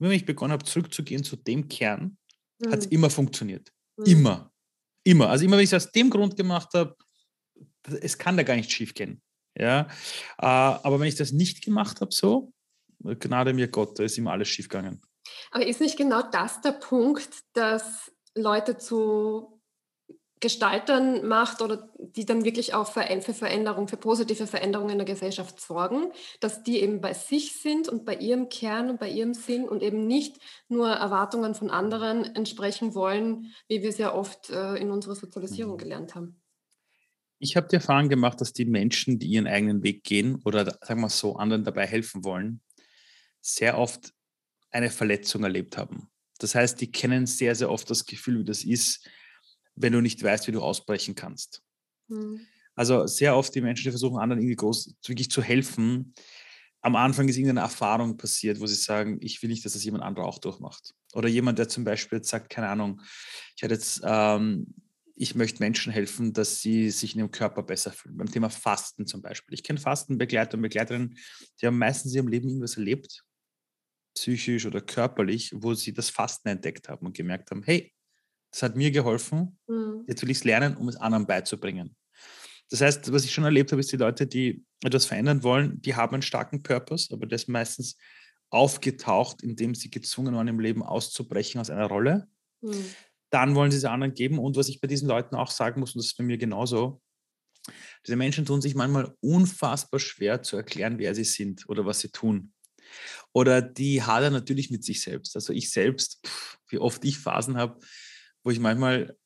[0.00, 2.18] Immer wenn ich begonnen habe, zurückzugehen zu dem Kern,
[2.58, 2.72] mhm.
[2.72, 3.72] hat es immer funktioniert.
[3.96, 4.04] Mhm.
[4.06, 4.52] Immer.
[5.04, 5.28] Immer.
[5.28, 6.96] Also immer, wenn ich es aus dem Grund gemacht habe,
[8.00, 9.22] es kann da gar nicht schief gehen.
[9.56, 9.82] Ja?
[10.38, 12.52] Äh, aber wenn ich das nicht gemacht habe, so,
[13.00, 15.02] Gnade mir Gott, da ist ihm alles schiefgegangen.
[15.50, 19.58] Aber ist nicht genau das der Punkt, dass Leute zu
[20.40, 25.60] Gestaltern macht oder die dann wirklich auch für, Veränderung, für positive Veränderungen in der Gesellschaft
[25.60, 29.68] sorgen, dass die eben bei sich sind und bei ihrem Kern und bei ihrem Sinn
[29.68, 30.36] und eben nicht
[30.68, 35.74] nur Erwartungen von anderen entsprechen wollen, wie wir es ja oft äh, in unserer Sozialisierung
[35.74, 35.78] mhm.
[35.78, 36.40] gelernt haben.
[37.40, 41.00] Ich habe die Erfahrung gemacht, dass die Menschen, die ihren eigenen Weg gehen oder sagen
[41.00, 42.60] wir so, anderen dabei helfen wollen,
[43.40, 44.12] sehr oft
[44.70, 46.10] eine Verletzung erlebt haben.
[46.38, 49.08] Das heißt, die kennen sehr, sehr oft das Gefühl, wie das ist,
[49.74, 51.62] wenn du nicht weißt, wie du ausbrechen kannst.
[52.08, 52.40] Mhm.
[52.74, 56.14] Also sehr oft die Menschen, die versuchen, anderen irgendwie groß, wirklich zu helfen.
[56.80, 60.04] Am Anfang ist irgendeine Erfahrung passiert, wo sie sagen, ich will nicht, dass das jemand
[60.04, 60.94] anderer auch durchmacht.
[61.12, 63.00] Oder jemand, der zum Beispiel jetzt sagt, keine Ahnung,
[63.56, 64.74] ich hatte jetzt, ähm,
[65.16, 68.16] ich möchte Menschen helfen, dass sie sich in ihrem Körper besser fühlen.
[68.16, 69.54] Beim Thema Fasten zum Beispiel.
[69.54, 71.18] Ich kenne Fastenbegleiter und Begleiterinnen,
[71.60, 73.24] die haben meistens in ihrem Leben irgendwas erlebt,
[74.18, 77.92] psychisch oder körperlich, wo sie das Fasten entdeckt haben und gemerkt haben, hey,
[78.50, 80.04] das hat mir geholfen, mhm.
[80.06, 81.96] jetzt will ich es lernen, um es anderen beizubringen.
[82.70, 85.94] Das heißt, was ich schon erlebt habe, ist die Leute, die etwas verändern wollen, die
[85.94, 87.96] haben einen starken Purpose, aber das meistens
[88.50, 92.28] aufgetaucht, indem sie gezwungen waren, im Leben auszubrechen aus einer Rolle.
[92.60, 92.84] Mhm.
[93.30, 94.38] Dann wollen sie es anderen geben.
[94.38, 97.02] Und was ich bei diesen Leuten auch sagen muss, und das ist bei mir genauso,
[98.06, 102.08] diese Menschen tun sich manchmal unfassbar schwer zu erklären, wer sie sind oder was sie
[102.08, 102.52] tun.
[103.32, 105.36] Oder die hadern natürlich mit sich selbst.
[105.36, 107.78] Also ich selbst, pff, wie oft ich Phasen habe,
[108.42, 109.16] wo ich manchmal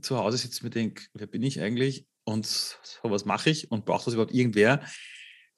[0.00, 3.70] zu Hause sitze und mir denke, wer bin ich eigentlich und so, was mache ich
[3.70, 4.82] und braucht das überhaupt irgendwer?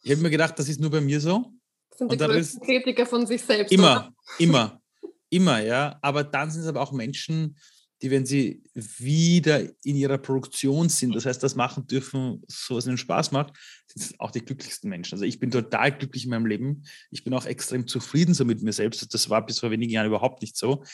[0.02, 1.52] Ich habe mir gedacht, das ist nur bei mir so.
[1.90, 3.72] Das sind die größten Kritiker von sich selbst.
[3.72, 4.14] Immer, oder?
[4.38, 4.82] immer,
[5.28, 5.98] immer, ja.
[6.00, 7.58] Aber dann sind es aber auch Menschen,
[8.02, 12.86] die, wenn sie wieder in ihrer Produktion sind, das heißt, das machen dürfen, so was
[12.86, 13.52] ihnen Spaß macht,
[13.86, 15.14] sind auch die glücklichsten Menschen.
[15.14, 16.84] Also ich bin total glücklich in meinem Leben.
[17.10, 19.12] Ich bin auch extrem zufrieden so mit mir selbst.
[19.12, 20.84] Das war bis vor wenigen Jahren überhaupt nicht so.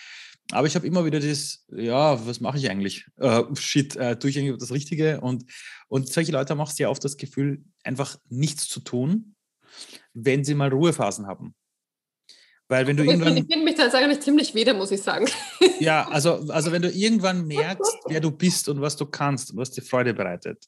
[0.52, 3.06] Aber ich habe immer wieder das, ja, was mache ich eigentlich?
[3.20, 5.20] Uh, shit, uh, tue ich eigentlich das Richtige?
[5.20, 5.44] Und,
[5.88, 9.34] und solche Leute haben auch sehr oft das Gefühl, einfach nichts zu tun,
[10.14, 11.54] wenn sie mal Ruhephasen haben.
[12.68, 13.36] Weil wenn du ich irgendwann.
[13.36, 15.26] Ich finde mich da eigentlich ziemlich weder, muss ich sagen.
[15.78, 19.58] Ja, also, also wenn du irgendwann merkst, wer du bist und was du kannst und
[19.58, 20.64] was dir Freude bereitet,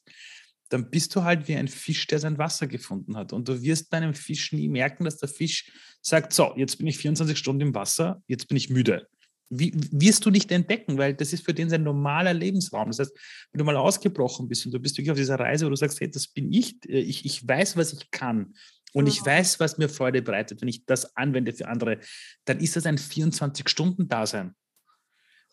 [0.69, 3.33] dann bist du halt wie ein Fisch, der sein Wasser gefunden hat.
[3.33, 6.85] Und du wirst bei einem Fisch nie merken, dass der Fisch sagt: So, jetzt bin
[6.85, 9.07] ich 24 Stunden im Wasser, jetzt bin ich müde
[9.49, 12.89] wie, wirst du nicht entdecken, weil das ist für den sein normaler Lebensraum.
[12.89, 13.17] Das heißt,
[13.51, 15.99] wenn du mal ausgebrochen bist und du bist wirklich auf dieser Reise, wo du sagst,
[15.99, 18.53] hey, das bin ich, äh, ich, ich weiß, was ich kann
[18.93, 21.99] und ich weiß, was mir Freude bereitet, wenn ich das anwende für andere,
[22.45, 24.55] dann ist das ein 24-Stunden-Dasein.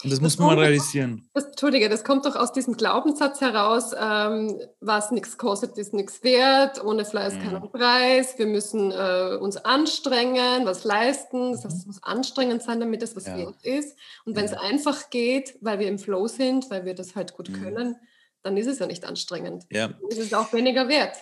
[0.02, 1.26] Und das, das muss man mal realisieren.
[1.32, 6.22] Das, Entschuldige, das kommt doch aus diesem Glaubenssatz heraus, ähm, was nichts kostet, ist nichts
[6.22, 7.42] wert, ohne Fleiß mhm.
[7.42, 12.78] keinen Preis, wir müssen äh, uns anstrengen, was leisten, das heißt, es muss anstrengend sein,
[12.78, 13.38] damit es was ja.
[13.38, 13.96] wert ist.
[14.26, 14.52] Und wenn ja.
[14.52, 17.62] es einfach geht, weil wir im Flow sind, weil wir das halt gut mhm.
[17.62, 17.96] können,
[18.42, 19.64] dann ist es ja nicht anstrengend.
[19.72, 19.88] Ja.
[19.88, 21.16] Dann ist es auch weniger wert.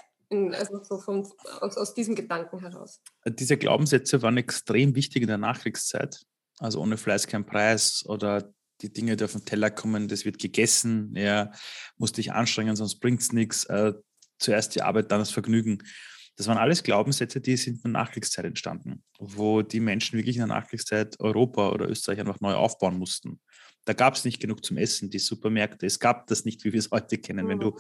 [0.55, 1.27] Also so vom,
[1.61, 3.01] aus, aus diesem Gedanken heraus.
[3.27, 6.21] Diese Glaubenssätze waren extrem wichtig in der Nachkriegszeit.
[6.59, 10.39] Also ohne Fleiß kein Preis oder die Dinge, die auf den Teller kommen, das wird
[10.39, 11.51] gegessen, ja,
[11.97, 13.65] musst dich anstrengen, sonst bringt es nichts.
[13.65, 13.95] Äh,
[14.39, 15.83] zuerst die Arbeit, dann das Vergnügen.
[16.37, 20.41] Das waren alles Glaubenssätze, die sind in der Nachkriegszeit entstanden, wo die Menschen wirklich in
[20.41, 23.41] der Nachkriegszeit Europa oder Österreich einfach neu aufbauen mussten.
[23.85, 26.81] Da gab es nicht genug zum Essen, die Supermärkte, es gab das nicht, wie wir
[26.81, 27.47] es heute kennen.
[27.47, 27.51] Mhm.
[27.51, 27.79] Wenn du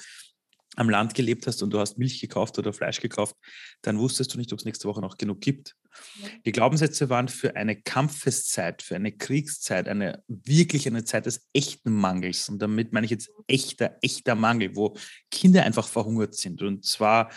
[0.76, 3.36] am Land gelebt hast und du hast Milch gekauft oder Fleisch gekauft,
[3.82, 5.76] dann wusstest du nicht, ob es nächste Woche noch genug gibt.
[6.44, 11.92] Die Glaubenssätze waren für eine Kampfeszeit, für eine Kriegszeit, eine wirklich eine Zeit des echten
[11.92, 12.48] Mangels.
[12.48, 14.96] Und damit meine ich jetzt echter, echter Mangel, wo
[15.30, 16.62] Kinder einfach verhungert sind.
[16.62, 17.30] Und zwar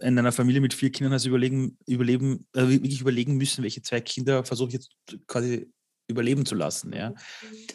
[0.00, 3.82] in einer Familie mit vier Kindern hast du überlegen, überleben, äh, wirklich überlegen müssen, welche
[3.82, 4.90] zwei Kinder versuche ich jetzt
[5.26, 5.70] quasi
[6.08, 6.92] überleben zu lassen.
[6.92, 7.10] Ja.
[7.10, 7.14] Mhm.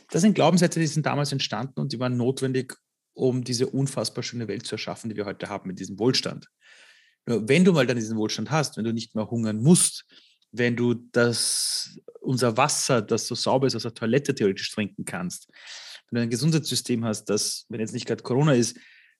[0.10, 2.76] Das sind Glaubenssätze, die sind damals entstanden und die waren notwendig,
[3.20, 6.48] um diese unfassbar schöne Welt zu erschaffen, die wir heute haben mit diesem Wohlstand.
[7.26, 10.06] Nur wenn du mal dann diesen Wohlstand hast, wenn du nicht mehr hungern musst,
[10.52, 15.48] wenn du das, unser Wasser, das so sauber ist, aus der Toilette theoretisch trinken kannst,
[16.10, 18.78] wenn du ein Gesundheitssystem hast, das, wenn jetzt nicht gerade Corona ist,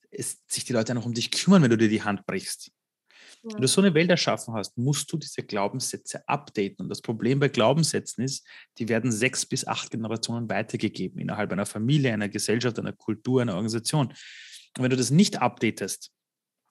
[0.10, 2.72] es, sich die Leute noch um dich kümmern, wenn du dir die Hand brichst.
[3.44, 3.54] Ja.
[3.54, 6.84] Wenn du so eine Welt erschaffen hast, musst du diese Glaubenssätze updaten.
[6.84, 8.46] Und das Problem bei Glaubenssätzen ist,
[8.78, 13.54] die werden sechs bis acht Generationen weitergegeben innerhalb einer Familie, einer Gesellschaft, einer Kultur, einer
[13.54, 14.08] Organisation.
[14.78, 16.12] Und wenn du das nicht updatest,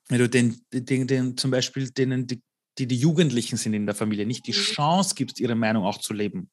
[0.08, 2.42] wenn du den, den, den zum Beispiel denen, die,
[2.78, 4.62] die die Jugendlichen sind in der Familie, nicht die mhm.
[4.62, 6.50] Chance gibst, ihre Meinung auch zu leben,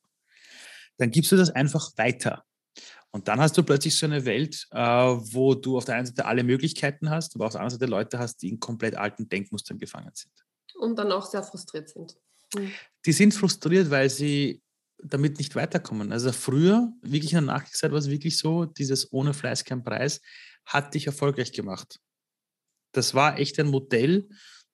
[0.98, 2.46] dann gibst du das einfach weiter.
[3.12, 6.26] Und dann hast du plötzlich so eine Welt, äh, wo du auf der einen Seite
[6.26, 9.78] alle Möglichkeiten hast, aber auf der anderen Seite Leute hast, die in komplett alten Denkmustern
[9.78, 10.34] gefangen sind.
[10.76, 12.18] Und dann auch sehr frustriert sind.
[12.54, 12.72] Mhm.
[13.06, 14.62] Die sind frustriert, weil sie
[14.98, 16.12] damit nicht weiterkommen.
[16.12, 20.22] Also früher, wirklich in der Nachkriegszeit war es wirklich so, dieses ohne Fleiß kein Preis
[20.66, 22.00] hat dich erfolgreich gemacht.
[22.92, 24.30] Das war echt ein Modell,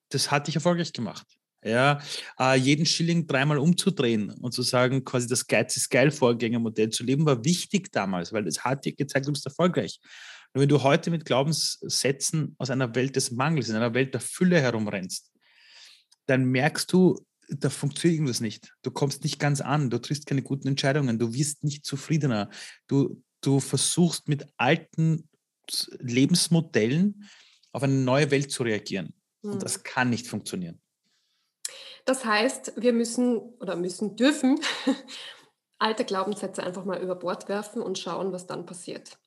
[0.10, 1.28] das hat dich erfolgreich gemacht.
[1.64, 2.02] Ja,
[2.40, 7.04] äh, jeden Schilling dreimal umzudrehen und zu sagen, quasi das Geiz ist geil Vorgängermodell zu
[7.04, 10.00] leben, war wichtig damals, weil es hat dir gezeigt, du bist erfolgreich.
[10.54, 14.22] Und wenn du heute mit Glaubenssätzen aus einer Welt des Mangels, in einer Welt der
[14.22, 15.32] Fülle herumrennst,
[16.26, 18.74] dann merkst du, da funktioniert irgendwas nicht.
[18.82, 22.50] Du kommst nicht ganz an, du triffst keine guten Entscheidungen, du wirst nicht zufriedener.
[22.88, 25.30] Du, du versuchst mit alten
[26.00, 27.30] Lebensmodellen
[27.72, 29.14] auf eine neue Welt zu reagieren.
[29.42, 29.60] Und hm.
[29.60, 30.82] das kann nicht funktionieren.
[32.06, 34.60] Das heißt, wir müssen oder müssen dürfen
[35.80, 39.18] alte Glaubenssätze einfach mal über Bord werfen und schauen, was dann passiert.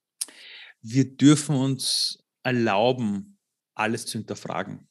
[0.80, 3.38] Wir dürfen uns erlauben,
[3.74, 4.88] alles zu hinterfragen.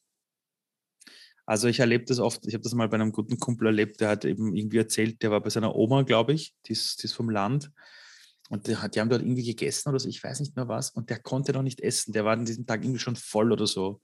[1.46, 4.08] Also ich erlebe das oft, ich habe das mal bei einem guten Kumpel erlebt, der
[4.08, 7.12] hat eben irgendwie erzählt, der war bei seiner Oma, glaube ich, die ist, die ist
[7.12, 7.70] vom Land.
[8.50, 10.90] Und die, die haben dort irgendwie gegessen oder so, ich weiß nicht mehr was.
[10.90, 12.12] Und der konnte noch nicht essen.
[12.12, 14.00] Der war an diesem Tag irgendwie schon voll oder so.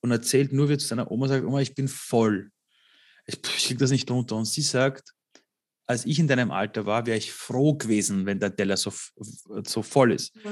[0.00, 2.50] Und erzählt nur, wie er zu seiner Oma sagt, Oma, ich bin voll
[3.26, 4.36] ich, ich kriege das nicht runter.
[4.36, 5.14] Und sie sagt,
[5.86, 8.92] als ich in deinem Alter war, wäre ich froh gewesen, wenn der Teller so,
[9.64, 10.34] so voll ist.
[10.36, 10.50] Mhm.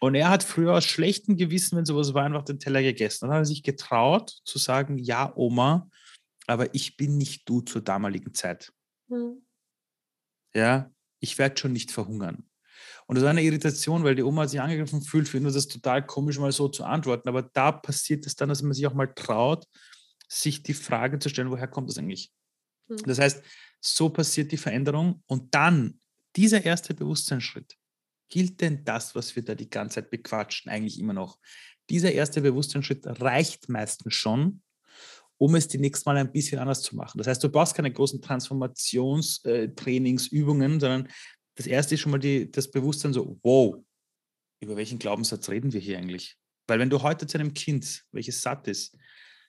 [0.00, 3.26] Und er hat früher aus schlechtem Gewissen, wenn sowas war, einfach den Teller gegessen.
[3.26, 5.88] Dann hat er sich getraut zu sagen, ja, Oma,
[6.46, 8.72] aber ich bin nicht du zur damaligen Zeit.
[9.08, 9.42] Mhm.
[10.54, 10.90] Ja,
[11.20, 12.48] ich werde schon nicht verhungern.
[13.06, 16.38] Und das war eine Irritation, weil die Oma sich angegriffen fühlt, findet das total komisch,
[16.38, 17.28] mal so zu antworten.
[17.28, 19.66] Aber da passiert es dann, dass man sich auch mal traut
[20.28, 22.32] sich die Frage zu stellen, woher kommt das eigentlich?
[22.88, 23.02] Mhm.
[23.04, 23.42] Das heißt,
[23.80, 26.00] so passiert die Veränderung und dann
[26.34, 27.76] dieser erste Bewusstseinsschritt.
[28.28, 31.38] Gilt denn das, was wir da die ganze Zeit bequatschen, eigentlich immer noch?
[31.88, 34.62] Dieser erste Bewusstseinsschritt reicht meistens schon,
[35.38, 37.18] um es die nächste Mal ein bisschen anders zu machen.
[37.18, 41.08] Das heißt, du brauchst keine großen Transformationstrainingsübungen, äh, sondern
[41.54, 43.76] das erste ist schon mal die, das Bewusstsein so, wow,
[44.60, 46.36] über welchen Glaubenssatz reden wir hier eigentlich?
[46.66, 48.96] Weil wenn du heute zu einem Kind, welches satt ist,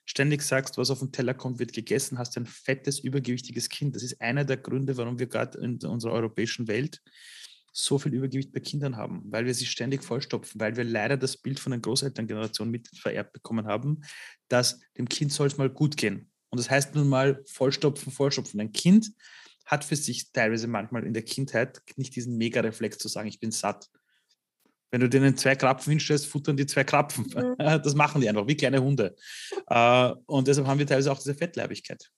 [0.08, 3.94] ständig sagst, was auf den Teller kommt, wird gegessen, hast du ein fettes, übergewichtiges Kind.
[3.94, 7.02] Das ist einer der Gründe, warum wir gerade in unserer europäischen Welt
[7.72, 11.36] so viel Übergewicht bei Kindern haben, weil wir sie ständig vollstopfen, weil wir leider das
[11.36, 14.00] Bild von der Großelterngeneration mit vererbt bekommen haben,
[14.48, 16.30] dass dem Kind soll es mal gut gehen.
[16.48, 18.58] Und das heißt nun mal vollstopfen, vollstopfen.
[18.60, 19.12] Ein Kind
[19.66, 23.50] hat für sich teilweise manchmal in der Kindheit nicht diesen Mega-Reflex zu sagen, ich bin
[23.50, 23.90] satt.
[24.90, 27.24] Wenn du denen zwei Krapfen hinstellst, futtern die zwei Krapfen.
[27.24, 27.56] Mhm.
[27.82, 29.16] Das machen die einfach, wie kleine Hunde.
[29.66, 32.10] Äh, und deshalb haben wir teilweise auch diese Fettleibigkeit.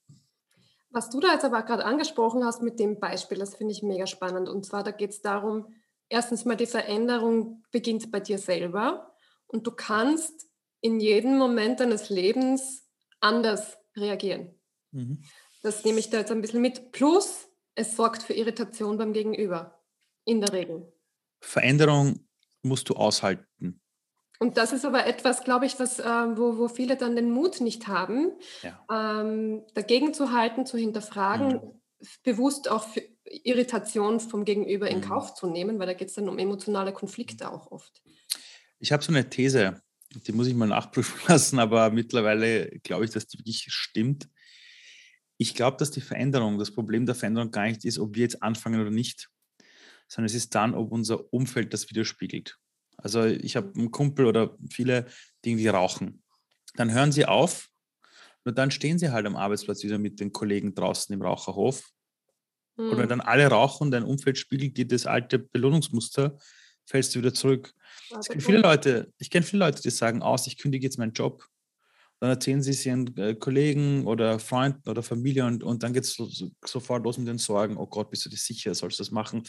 [0.91, 4.07] Was du da jetzt aber gerade angesprochen hast mit dem Beispiel, das finde ich mega
[4.07, 4.49] spannend.
[4.49, 5.73] Und zwar, da geht es darum,
[6.09, 9.15] erstens mal, die Veränderung beginnt bei dir selber
[9.47, 10.49] und du kannst
[10.81, 12.89] in jedem Moment deines Lebens
[13.21, 14.55] anders reagieren.
[14.93, 15.23] Mhm.
[15.63, 16.91] Das nehme ich da jetzt ein bisschen mit.
[16.93, 19.81] Plus, es sorgt für Irritation beim Gegenüber.
[20.25, 20.93] In der Regel.
[21.41, 22.27] Veränderung
[22.63, 23.81] musst du aushalten.
[24.39, 27.61] Und das ist aber etwas, glaube ich, was, äh, wo, wo viele dann den Mut
[27.61, 28.81] nicht haben, ja.
[28.91, 31.73] ähm, dagegen zu halten, zu hinterfragen, mhm.
[32.25, 32.87] bewusst auch
[33.25, 35.03] Irritation vom Gegenüber in mhm.
[35.03, 38.03] Kauf zu nehmen, weil da geht es dann um emotionale Konflikte auch oft.
[38.79, 39.83] Ich habe so eine These,
[40.15, 44.29] die muss ich mal nachprüfen lassen, aber mittlerweile glaube ich, dass die wirklich stimmt.
[45.37, 48.43] Ich glaube, dass die Veränderung, das Problem der Veränderung gar nicht ist, ob wir jetzt
[48.43, 49.29] anfangen oder nicht,
[50.11, 52.59] sondern es ist dann, ob unser Umfeld das widerspiegelt.
[52.97, 55.07] Also ich habe einen Kumpel oder viele,
[55.45, 56.23] die irgendwie rauchen.
[56.75, 57.69] Dann hören sie auf
[58.45, 61.89] und dann stehen sie halt am Arbeitsplatz wieder mit den Kollegen draußen im Raucherhof.
[62.77, 62.91] Mhm.
[62.91, 66.39] Und wenn dann alle rauchen und dein Umfeld spiegelt dir das alte Belohnungsmuster,
[66.87, 67.73] fällst du wieder zurück.
[68.19, 71.13] Es gibt viele Leute, ich kenne viele Leute, die sagen aus, ich kündige jetzt meinen
[71.13, 71.47] Job.
[72.21, 76.05] Dann erzählen sie es ihren äh, Kollegen oder Freunden oder Familie und, und dann geht
[76.05, 78.99] es so, so, sofort los mit den Sorgen, oh Gott, bist du dir sicher, sollst
[78.99, 79.43] du das machen?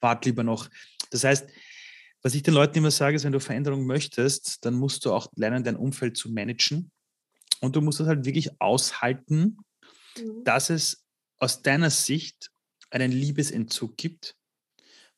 [0.00, 0.68] Wart lieber noch.
[1.10, 1.48] Das heißt,
[2.22, 5.32] was ich den Leuten immer sage, ist, wenn du Veränderung möchtest, dann musst du auch
[5.34, 6.92] lernen, dein Umfeld zu managen.
[7.60, 9.56] Und du musst es halt wirklich aushalten,
[10.16, 10.44] mhm.
[10.44, 11.04] dass es
[11.38, 12.52] aus deiner Sicht
[12.90, 14.36] einen Liebesentzug gibt.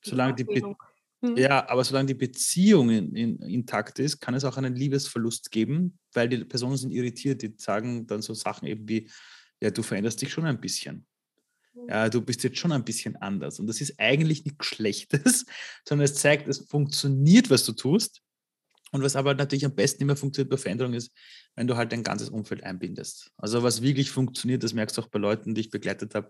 [0.02, 0.74] Solange die, Be
[1.30, 1.36] mhm.
[1.36, 5.98] ja, aber solange die Beziehung in, in, intakt ist, kann es auch einen Liebesverlust geben,
[6.12, 9.10] weil die Personen sind irritiert, die sagen dann so Sachen eben wie,
[9.60, 11.06] ja, du veränderst dich schon ein bisschen
[11.88, 13.58] ja, du bist jetzt schon ein bisschen anders.
[13.58, 15.44] Und das ist eigentlich nichts Schlechtes,
[15.88, 18.20] sondern es zeigt, es funktioniert, was du tust.
[18.92, 21.10] Und was aber natürlich am besten immer funktioniert bei Veränderung ist,
[21.56, 23.32] wenn du halt dein ganzes Umfeld einbindest.
[23.36, 26.28] Also was wirklich funktioniert, das merkst du auch bei Leuten, die ich begleitet habe.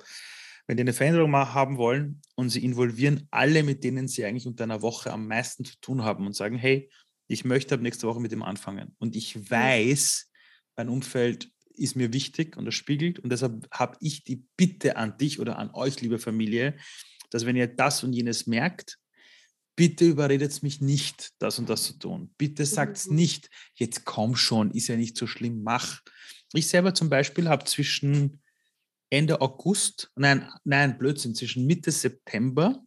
[0.66, 4.64] Wenn die eine Veränderung haben wollen und sie involvieren alle, mit denen sie eigentlich unter
[4.64, 6.90] einer Woche am meisten zu tun haben und sagen, hey,
[7.26, 8.94] ich möchte ab nächster Woche mit dem anfangen.
[8.98, 10.30] Und ich weiß,
[10.76, 13.18] mein Umfeld ist mir wichtig und das spiegelt.
[13.18, 16.76] Und deshalb habe ich die Bitte an dich oder an euch, liebe Familie,
[17.30, 18.98] dass wenn ihr das und jenes merkt,
[19.76, 22.32] bitte überredet mich nicht, das und das zu tun.
[22.38, 23.16] Bitte sagt es mhm.
[23.16, 26.00] nicht, jetzt komm schon, ist ja nicht so schlimm, mach.
[26.52, 28.40] Ich selber zum Beispiel habe zwischen
[29.14, 32.82] Ende August, nein, nein, Blödsinn, zwischen Mitte September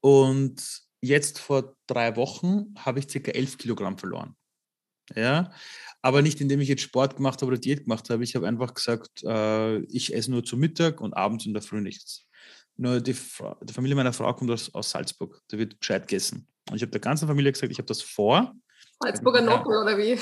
[0.00, 0.62] und
[1.00, 4.36] jetzt vor drei Wochen habe ich circa elf Kilogramm verloren.
[5.16, 5.50] Ja,
[6.02, 8.22] aber nicht indem ich jetzt Sport gemacht habe oder Diät gemacht habe.
[8.22, 11.80] Ich habe einfach gesagt, äh, ich esse nur zu Mittag und abends in der Früh
[11.80, 12.26] nichts.
[12.76, 13.16] Nur die,
[13.62, 15.40] die Familie meiner Frau kommt aus, aus Salzburg.
[15.48, 16.46] Da wird gescheit gegessen.
[16.68, 18.54] Und ich habe der ganzen Familie gesagt, ich habe das vor.
[19.02, 20.18] Salzburger Nockel oder wie?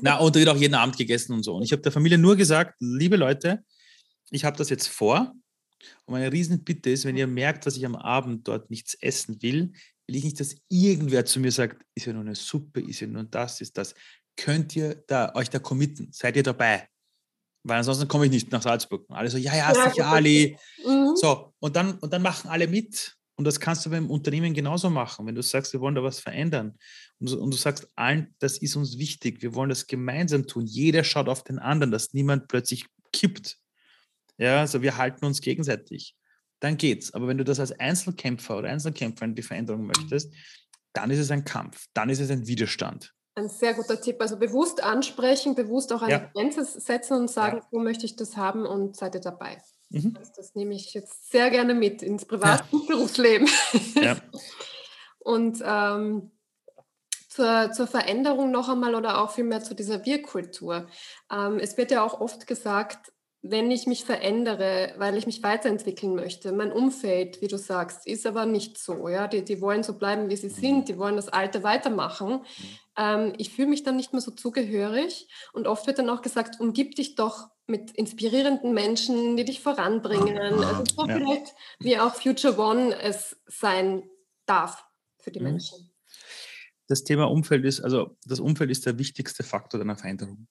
[0.00, 1.56] Na, und da wird auch jeden Abend gegessen und so.
[1.56, 3.64] Und ich habe der Familie nur gesagt, liebe Leute,
[4.30, 5.34] ich habe das jetzt vor.
[6.04, 9.72] Und meine Riesenbitte ist, wenn ihr merkt, dass ich am Abend dort nichts essen will,
[10.06, 13.06] will ich nicht, dass irgendwer zu mir sagt, ist ja nur eine Suppe, ist ja
[13.06, 13.94] nur das, ist das
[14.40, 16.08] könnt ihr da, euch da committen?
[16.12, 16.88] Seid ihr dabei?
[17.62, 19.08] Weil ansonsten komme ich nicht nach Salzburg.
[19.08, 20.56] Und alle so, ja, ja, ja sicher, Ali.
[20.84, 21.14] Mhm.
[21.14, 23.16] So, und dann, und dann machen alle mit.
[23.36, 25.26] Und das kannst du beim Unternehmen genauso machen.
[25.26, 26.78] Wenn du sagst, wir wollen da was verändern
[27.20, 30.66] und, und, du sagst allen, das ist uns wichtig, wir wollen das gemeinsam tun.
[30.66, 33.58] Jeder schaut auf den anderen, dass niemand plötzlich kippt.
[34.40, 36.16] Ja, also wir halten uns gegenseitig.
[36.60, 37.12] Dann geht's.
[37.12, 40.32] Aber wenn du das als Einzelkämpfer oder Einzelkämpferin die Veränderung möchtest,
[40.94, 43.14] dann ist es ein Kampf, dann ist es ein Widerstand.
[43.34, 44.16] Ein sehr guter Tipp.
[44.20, 46.30] Also bewusst ansprechen, bewusst auch eine ja.
[46.32, 47.68] Grenze setzen und sagen, ja.
[47.70, 49.58] so möchte ich das haben und seid ihr dabei.
[49.90, 50.14] Mhm.
[50.14, 53.48] Das, das, nehme ich jetzt sehr gerne mit ins Privat- und Berufsleben.
[53.94, 54.16] Ja.
[55.18, 56.30] und ähm,
[57.28, 60.88] zur, zur, Veränderung noch einmal oder auch vielmehr zu dieser Wir-Kultur.
[61.30, 63.12] Ähm, es wird ja auch oft gesagt,
[63.42, 66.52] wenn ich mich verändere, weil ich mich weiterentwickeln möchte.
[66.52, 69.08] Mein Umfeld, wie du sagst, ist aber nicht so.
[69.08, 69.28] Ja?
[69.28, 72.32] Die, die wollen so bleiben, wie sie sind, die wollen das Alte weitermachen.
[72.32, 72.44] Mhm.
[72.98, 75.28] Ähm, ich fühle mich dann nicht mehr so zugehörig.
[75.54, 80.62] Und oft wird dann auch gesagt, umgib dich doch mit inspirierenden Menschen, die dich voranbringen.
[80.62, 81.16] Also so ja.
[81.16, 84.02] vielleicht wie auch Future One es sein
[84.44, 84.84] darf
[85.18, 85.46] für die mhm.
[85.46, 85.90] Menschen.
[86.88, 90.46] Das Thema Umfeld ist, also das Umfeld ist der wichtigste Faktor deiner Veränderung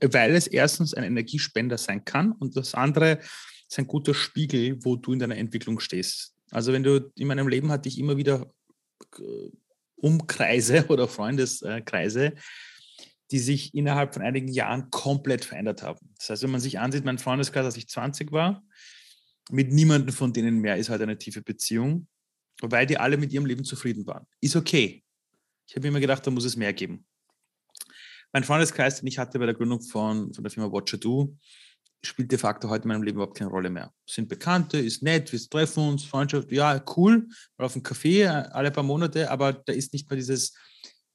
[0.00, 3.20] weil es erstens ein Energiespender sein kann und das andere
[3.68, 6.34] ist ein guter Spiegel, wo du in deiner Entwicklung stehst.
[6.50, 8.52] Also wenn du in meinem Leben hatte ich immer wieder
[9.18, 9.50] äh,
[9.96, 12.34] Umkreise oder Freundeskreise,
[13.30, 16.12] die sich innerhalb von einigen Jahren komplett verändert haben.
[16.18, 18.62] Das heißt, wenn man sich ansieht, mein Freundeskreis, als ich 20 war,
[19.50, 22.06] mit niemandem von denen mehr ist halt eine tiefe Beziehung,
[22.62, 24.26] weil die alle mit ihrem Leben zufrieden waren.
[24.40, 25.02] Ist okay.
[25.66, 27.06] Ich habe immer gedacht, da muss es mehr geben.
[28.34, 31.38] Mein Freundeskreis, den ich hatte bei der Gründung von, von der Firma Watcher Do,
[32.02, 33.94] spielt de facto heute in meinem Leben überhaupt keine Rolle mehr.
[34.10, 38.26] Sind Bekannte, ist nett, wir treffen uns, Freundschaft, ja, cool, mal auf einen Kaffee äh,
[38.26, 40.52] alle paar Monate, aber da ist nicht mehr dieses,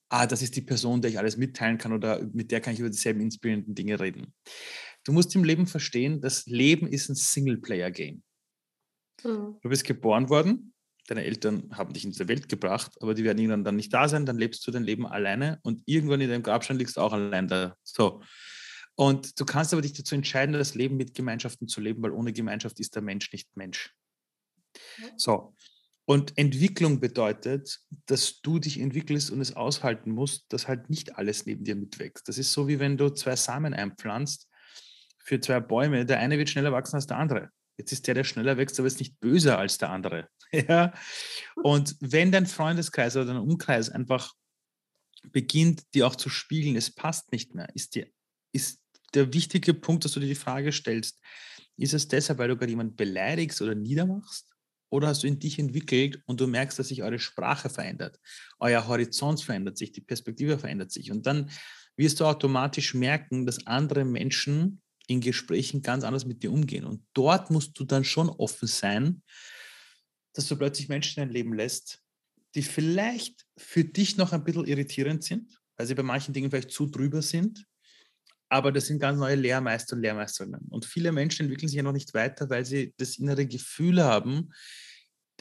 [0.07, 2.79] ah, das ist die Person, der ich alles mitteilen kann oder mit der kann ich
[2.79, 4.33] über dieselben inspirierenden Dinge reden.
[5.03, 8.23] Du musst im Leben verstehen, das Leben ist ein Singleplayer-Game.
[9.25, 9.57] Mhm.
[9.61, 10.73] Du bist geboren worden,
[11.09, 14.07] deine Eltern haben dich in diese Welt gebracht, aber die werden irgendwann dann nicht da
[14.07, 17.13] sein, dann lebst du dein Leben alleine und irgendwann in deinem Grabstein liegst du auch
[17.13, 17.75] allein da.
[17.83, 18.21] So.
[18.95, 22.33] Und du kannst aber dich dazu entscheiden, das Leben mit Gemeinschaften zu leben, weil ohne
[22.33, 23.93] Gemeinschaft ist der Mensch nicht Mensch.
[25.17, 25.55] So.
[26.05, 31.45] Und Entwicklung bedeutet, dass du dich entwickelst und es aushalten musst, dass halt nicht alles
[31.45, 32.27] neben dir mitwächst.
[32.27, 34.47] Das ist so, wie wenn du zwei Samen einpflanzt
[35.19, 36.05] für zwei Bäume.
[36.05, 37.49] Der eine wird schneller wachsen als der andere.
[37.77, 40.27] Jetzt ist der, der schneller wächst, aber ist nicht böser als der andere.
[40.67, 40.93] ja?
[41.55, 44.33] Und wenn dein Freundeskreis oder dein Umkreis einfach
[45.31, 48.07] beginnt, dir auch zu spiegeln, es passt nicht mehr, ist, dir,
[48.51, 48.81] ist
[49.13, 51.19] der wichtige Punkt, dass du dir die Frage stellst,
[51.77, 54.47] ist es deshalb, weil du gerade jemanden beleidigst oder niedermachst?
[54.91, 58.19] Oder hast du in dich entwickelt und du merkst, dass sich eure Sprache verändert,
[58.59, 61.11] euer Horizont verändert sich, die Perspektive verändert sich.
[61.11, 61.51] Und dann
[61.95, 66.85] wirst du automatisch merken, dass andere Menschen in Gesprächen ganz anders mit dir umgehen.
[66.85, 69.21] Und dort musst du dann schon offen sein,
[70.33, 72.01] dass du plötzlich Menschen in dein Leben lässt,
[72.55, 76.71] die vielleicht für dich noch ein bisschen irritierend sind, weil sie bei manchen Dingen vielleicht
[76.71, 77.65] zu drüber sind.
[78.49, 80.67] Aber das sind ganz neue Lehrmeister und Lehrmeisterinnen.
[80.69, 84.49] Und viele Menschen entwickeln sich ja noch nicht weiter, weil sie das innere Gefühl haben,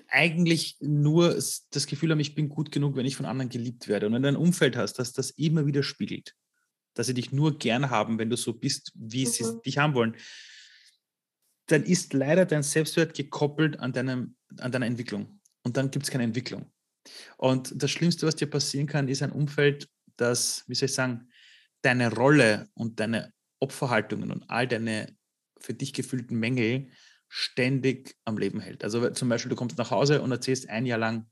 [0.09, 4.07] eigentlich nur das Gefühl haben, ich bin gut genug, wenn ich von anderen geliebt werde.
[4.07, 6.35] Und wenn du ein Umfeld hast, das das immer wieder spiegelt,
[6.95, 9.31] dass sie dich nur gern haben, wenn du so bist, wie mhm.
[9.31, 10.17] sie dich haben wollen,
[11.69, 15.41] dann ist leider dein Selbstwert gekoppelt an, deinem, an deiner Entwicklung.
[15.63, 16.71] Und dann gibt es keine Entwicklung.
[17.37, 21.29] Und das Schlimmste, was dir passieren kann, ist ein Umfeld, das, wie soll ich sagen,
[21.83, 25.15] deine Rolle und deine Opferhaltungen und all deine
[25.61, 26.91] für dich gefühlten Mängel
[27.29, 28.83] ständig am Leben hält.
[28.85, 31.29] Also zum Beispiel, du kommst nach Hause und erzählst ein Jahr lang,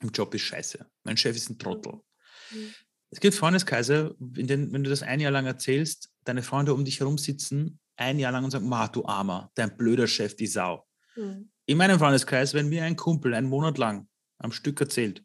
[0.00, 2.00] im Job ist scheiße, mein Chef ist ein Trottel.
[2.50, 2.74] Mhm.
[3.10, 6.84] Es gibt Freundeskreise, in denen, wenn du das ein Jahr lang erzählst, deine Freunde um
[6.84, 10.46] dich herum sitzen ein Jahr lang und sagen, Ma, du Armer, dein blöder Chef, die
[10.46, 10.86] Sau.
[11.16, 11.50] Mhm.
[11.66, 15.22] In meinem Freundeskreis, wenn mir ein Kumpel einen Monat lang am Stück erzählt,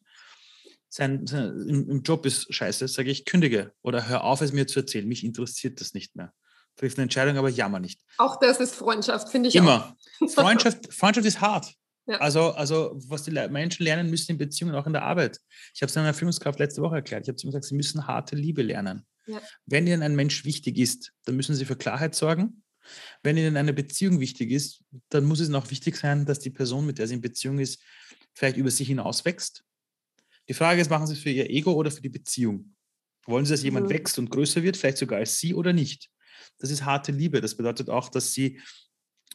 [0.90, 4.68] sein, sein im, im, Job ist scheiße, sage ich, kündige oder hör auf, es mir
[4.68, 5.08] zu erzählen.
[5.08, 6.34] Mich interessiert das nicht mehr.
[6.78, 8.02] Triff eine Entscheidung, aber jammer nicht.
[8.18, 9.56] Auch das ist Freundschaft, finde ich.
[9.56, 9.96] Immer.
[10.22, 10.30] Auch.
[10.34, 11.74] Freundschaft, Freundschaft ist hart.
[12.08, 12.18] Ja.
[12.18, 15.40] Also, also, was die Menschen lernen müssen in Beziehungen, auch in der Arbeit.
[15.74, 17.24] Ich habe es einer Führungskraft letzte Woche erklärt.
[17.24, 19.06] Ich habe zu ihm gesagt, sie müssen harte Liebe lernen.
[19.26, 19.42] Ja.
[19.66, 22.64] Wenn ihnen ein Mensch wichtig ist, dann müssen sie für Klarheit sorgen.
[23.24, 26.86] Wenn ihnen eine Beziehung wichtig ist, dann muss es auch wichtig sein, dass die Person,
[26.86, 27.82] mit der sie in Beziehung ist,
[28.34, 29.64] vielleicht über sich hinaus wächst.
[30.48, 32.76] Die Frage ist, machen sie es für ihr Ego oder für die Beziehung?
[33.26, 33.92] Wollen sie, dass jemand mhm.
[33.92, 36.10] wächst und größer wird, vielleicht sogar als sie oder nicht?
[36.60, 37.42] Das ist harte Liebe.
[37.42, 38.60] Das bedeutet auch, dass sie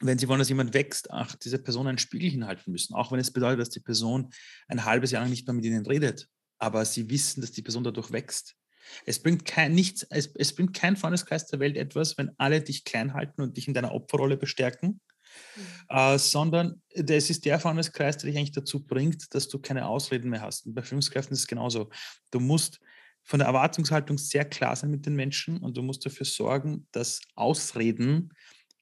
[0.01, 2.95] wenn Sie wollen, dass jemand wächst, ach, dieser Person einen Spiegel hinhalten müssen.
[2.95, 4.31] Auch wenn es bedeutet, dass die Person
[4.67, 6.27] ein halbes Jahr lang nicht mehr mit Ihnen redet.
[6.59, 8.57] Aber Sie wissen, dass die Person dadurch wächst.
[9.07, 12.85] Es bringt kein, nichts, es, es bringt kein Freundeskreis der Welt etwas, wenn alle dich
[12.85, 15.01] klein halten und dich in deiner Opferrolle bestärken,
[15.57, 15.63] mhm.
[15.89, 20.31] äh, sondern es ist der Freundeskreis, der dich eigentlich dazu bringt, dass du keine Ausreden
[20.31, 20.67] mehr hast.
[20.67, 21.91] Und bei Führungskräften ist es genauso.
[22.31, 22.81] Du musst
[23.23, 27.21] von der Erwartungshaltung sehr klar sein mit den Menschen und du musst dafür sorgen, dass
[27.35, 28.33] Ausreden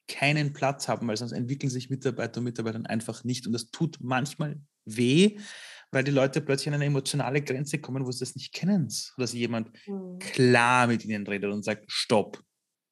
[0.07, 3.47] keinen Platz haben, weil sonst entwickeln sich Mitarbeiter und Mitarbeiter einfach nicht.
[3.47, 5.39] Und das tut manchmal weh,
[5.91, 8.89] weil die Leute plötzlich an eine emotionale Grenze kommen, wo sie das nicht kennen.
[9.17, 10.19] Dass jemand mhm.
[10.19, 12.43] klar mit ihnen redet und sagt, stopp,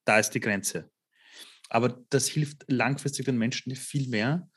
[0.05, 0.91] da ist die Grenze.
[1.69, 4.49] Aber das hilft langfristig den Menschen viel mehr,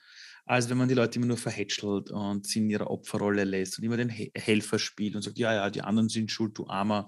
[0.45, 3.83] als wenn man die Leute immer nur verhätschelt und sie in ihrer Opferrolle lässt und
[3.83, 7.07] immer den Helfer spielt und sagt, ja, ja, die anderen sind schuld, du Armer.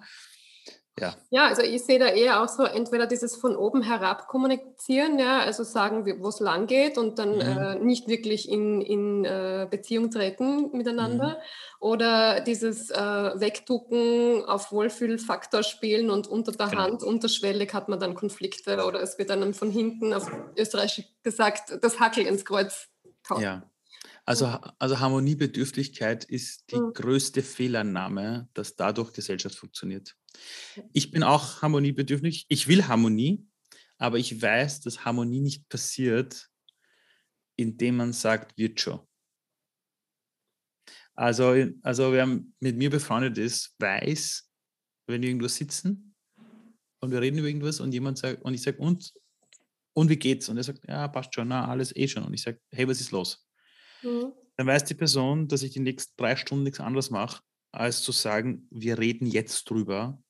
[1.00, 1.16] Ja.
[1.30, 5.39] ja, also ich sehe da eher auch so entweder dieses von oben herab kommunizieren, ja,
[5.39, 7.42] also sagen, wo es lang geht und dann mhm.
[7.42, 11.36] äh, nicht wirklich in, in äh, Beziehung treten miteinander mhm.
[11.80, 16.82] oder dieses äh, Wegducken auf Wohlfühlfaktor spielen und unter der genau.
[16.82, 21.80] Hand, unterschwellig hat man dann Konflikte oder es wird einem von hinten auf Österreich gesagt,
[21.82, 22.89] das Hackel ins Kreuz
[23.24, 23.42] kauen.
[23.42, 23.70] Ja.
[24.26, 26.93] Also, also Harmoniebedürftigkeit ist die mhm.
[26.93, 30.15] größte Fehlannahme, dass dadurch Gesellschaft funktioniert.
[30.93, 32.45] Ich bin auch harmoniebedürftig.
[32.47, 33.45] Ich will Harmonie,
[33.97, 36.49] aber ich weiß, dass Harmonie nicht passiert,
[37.55, 38.99] indem man sagt, wird schon.
[41.15, 44.49] Also, also wer mit mir befreundet ist, weiß,
[45.07, 46.15] wenn wir irgendwo sitzen
[46.99, 49.13] und wir reden über irgendwas und jemand sagt, und ich sage, und,
[49.93, 50.47] und wie geht's?
[50.47, 52.24] Und er sagt, ja, passt schon, na, alles eh schon.
[52.24, 53.45] Und ich sage, hey, was ist los?
[54.04, 54.34] Mhm.
[54.58, 57.41] Dann weiß die Person, dass ich die nächsten drei Stunden nichts anderes mache,
[57.72, 60.22] als zu sagen, wir reden jetzt drüber,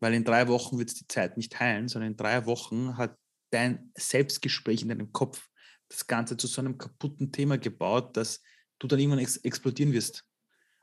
[0.00, 3.16] weil in drei Wochen wird es die Zeit nicht heilen, sondern in drei Wochen hat
[3.50, 5.48] dein Selbstgespräch in deinem Kopf
[5.88, 8.42] das Ganze zu so einem kaputten Thema gebaut, dass
[8.78, 10.24] du dann irgendwann ex explodieren wirst.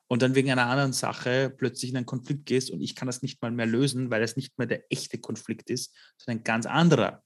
[0.07, 3.21] Und dann wegen einer anderen Sache plötzlich in einen Konflikt gehst und ich kann das
[3.21, 6.65] nicht mal mehr lösen, weil es nicht mehr der echte Konflikt ist, sondern ein ganz
[6.65, 7.23] anderer.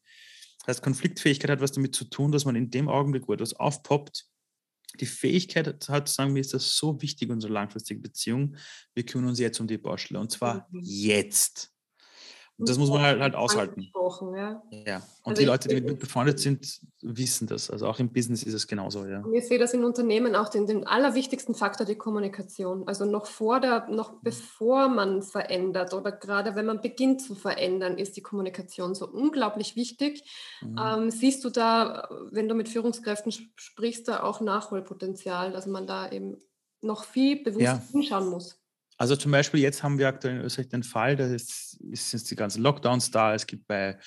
[0.59, 3.53] Das heißt, Konfliktfähigkeit hat was damit zu tun, dass man in dem Augenblick, wo etwas
[3.53, 4.25] aufpoppt,
[4.99, 8.55] die Fähigkeit hat zu sagen, mir ist das so wichtig, unsere langfristige Beziehung,
[8.93, 10.81] wir kümmern uns jetzt um die Baustelle und zwar mhm.
[10.83, 11.72] jetzt.
[12.57, 13.91] Und das muss man halt, halt aushalten.
[14.35, 14.61] Ja.
[14.85, 14.97] ja.
[15.23, 17.71] Und also die Leute, die mit mir befreundet sind, wissen das.
[17.71, 19.05] Also auch im Business ist es genauso.
[19.05, 19.23] Ja.
[19.33, 22.87] Ich sehe das in Unternehmen auch den, den allerwichtigsten Faktor, die Kommunikation.
[22.87, 27.97] Also noch vor der, noch bevor man verändert oder gerade wenn man beginnt zu verändern,
[27.97, 30.23] ist die Kommunikation so unglaublich wichtig.
[30.61, 30.79] Mhm.
[30.79, 36.11] Ähm, siehst du da, wenn du mit Führungskräften sprichst, da auch Nachholpotenzial, dass man da
[36.11, 36.37] eben
[36.81, 37.81] noch viel bewusst ja.
[37.91, 38.62] hinschauen muss?
[39.03, 42.37] Also zum Beispiel jetzt haben wir aktuell in Österreich den Fall, da ist, sind die
[42.37, 43.35] ganzen Lockdowns da.
[43.35, 43.99] Es gibt bei,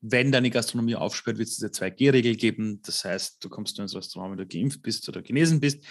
[0.00, 2.82] wenn deine Gastronomie aufsperrt, wird es diese 2G-Regel geben.
[2.82, 5.84] Das heißt, du kommst nur ins Restaurant, wenn du geimpft bist oder genesen bist.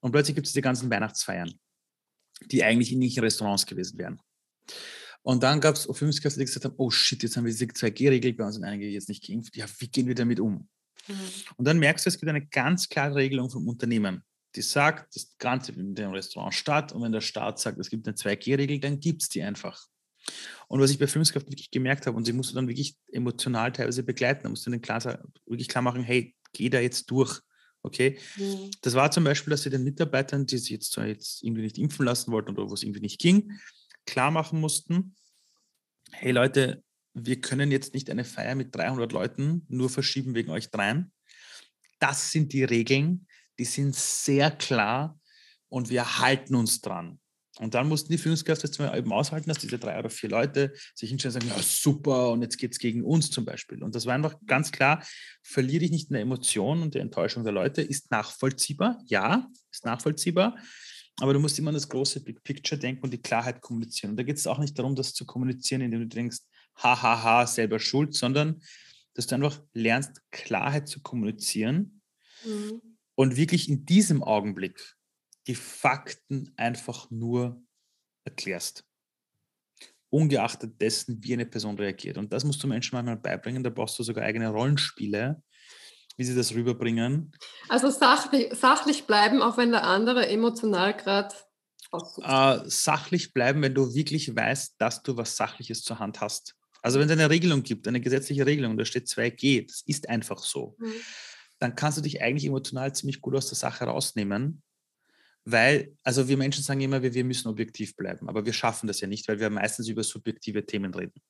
[0.00, 1.50] Und plötzlich gibt es die ganzen Weihnachtsfeiern,
[2.50, 4.20] die eigentlich in nicht Restaurants gewesen wären.
[5.22, 8.34] Und dann gab es Führungskräfte, die gesagt haben, oh shit, jetzt haben wir diese 2G-Regel,
[8.34, 9.56] bei uns sind einige jetzt nicht geimpft.
[9.56, 10.68] Ja, wie gehen wir damit um?
[11.06, 11.14] Mhm.
[11.56, 14.24] Und dann merkst du, es gibt eine ganz klare Regelung vom Unternehmen
[14.54, 18.06] die sagt, das Ganze in dem Restaurant statt und wenn der Staat sagt, es gibt
[18.06, 19.86] eine 2G-Regel, dann gibt es die einfach.
[20.68, 24.02] Und was ich bei Führungskräften wirklich gemerkt habe, und sie musste dann wirklich emotional teilweise
[24.02, 25.00] begleiten, da musste dann klar,
[25.46, 27.40] wirklich klar machen, hey, geh da jetzt durch.
[27.82, 28.18] Okay.
[28.36, 28.70] Mhm.
[28.82, 32.04] Das war zum Beispiel, dass sie den Mitarbeitern, die sich jetzt, jetzt irgendwie nicht impfen
[32.04, 33.52] lassen wollten oder wo es irgendwie nicht ging,
[34.04, 35.14] klar machen mussten,
[36.12, 36.82] hey Leute,
[37.14, 41.12] wir können jetzt nicht eine Feier mit 300 Leuten nur verschieben wegen euch dreien.
[41.98, 43.26] Das sind die Regeln,
[43.58, 45.18] die sind sehr klar
[45.68, 47.18] und wir halten uns dran.
[47.58, 50.72] Und dann mussten die Führungskräfte jetzt mal eben aushalten, dass diese drei oder vier Leute
[50.94, 53.82] sich hinstellen und sagen, ja super, und jetzt geht es gegen uns zum Beispiel.
[53.82, 55.02] Und das war einfach ganz klar,
[55.42, 60.56] verliere ich nicht eine Emotion und die Enttäuschung der Leute, ist nachvollziehbar, ja, ist nachvollziehbar,
[61.20, 64.10] aber du musst immer an das große Big Picture denken und die Klarheit kommunizieren.
[64.10, 66.38] Und da geht es auch nicht darum, das zu kommunizieren, indem du denkst,
[66.76, 68.62] hahaha, selber schuld, sondern
[69.14, 72.02] dass du einfach lernst, Klarheit zu kommunizieren.
[72.44, 72.87] Mhm
[73.18, 74.94] und wirklich in diesem Augenblick
[75.48, 77.60] die Fakten einfach nur
[78.24, 78.84] erklärst.
[80.08, 82.16] Ungeachtet dessen, wie eine Person reagiert.
[82.16, 83.64] Und das musst du Menschen manchmal beibringen.
[83.64, 85.42] Da brauchst du sogar eigene Rollenspiele,
[86.16, 87.32] wie sie das rüberbringen.
[87.68, 91.34] Also sachlich, sachlich bleiben, auch wenn der andere emotional gerade
[92.22, 96.54] äh, sachlich bleiben, wenn du wirklich weißt, dass du was Sachliches zur Hand hast.
[96.82, 100.38] Also wenn es eine Regelung gibt, eine gesetzliche Regelung, da steht 2G, das ist einfach
[100.38, 100.76] so.
[100.78, 100.94] Mhm
[101.58, 104.62] dann kannst du dich eigentlich emotional ziemlich gut aus der Sache rausnehmen,
[105.44, 109.00] weil, also wir Menschen sagen immer, wir, wir müssen objektiv bleiben, aber wir schaffen das
[109.00, 111.20] ja nicht, weil wir meistens über subjektive Themen reden.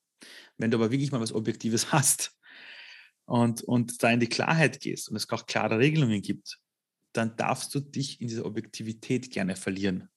[0.56, 2.32] Wenn du aber wirklich mal was Objektives hast
[3.26, 6.58] und, und da in die Klarheit gehst und es auch klare Regelungen gibt,
[7.12, 10.08] dann darfst du dich in dieser Objektivität gerne verlieren.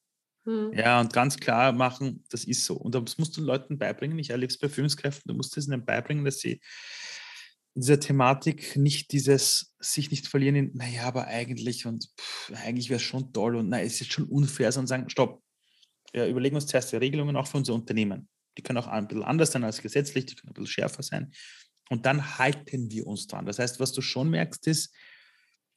[0.45, 0.73] Hm.
[0.73, 2.75] Ja, und ganz klar machen, das ist so.
[2.75, 4.17] Und das musst du Leuten beibringen.
[4.17, 6.59] Ich erlebe es bei Führungskräften, du musst es ihnen beibringen, dass sie
[7.73, 12.97] dieser Thematik nicht dieses sich nicht verlieren in, naja, aber eigentlich und pff, eigentlich wäre
[12.97, 15.41] es schon toll und nein, es ist schon unfair, sondern sagen, stopp,
[16.11, 18.27] wir überlegen uns zuerst die Regelungen auch für unser Unternehmen.
[18.57, 21.31] Die können auch ein bisschen anders sein als gesetzlich, die können ein bisschen schärfer sein.
[21.89, 23.45] Und dann halten wir uns dran.
[23.45, 24.93] Das heißt, was du schon merkst, ist,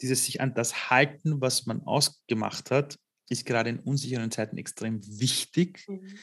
[0.01, 5.01] dieses sich an das halten, was man ausgemacht hat, ist gerade in unsicheren Zeiten extrem
[5.07, 6.19] wichtig, mhm.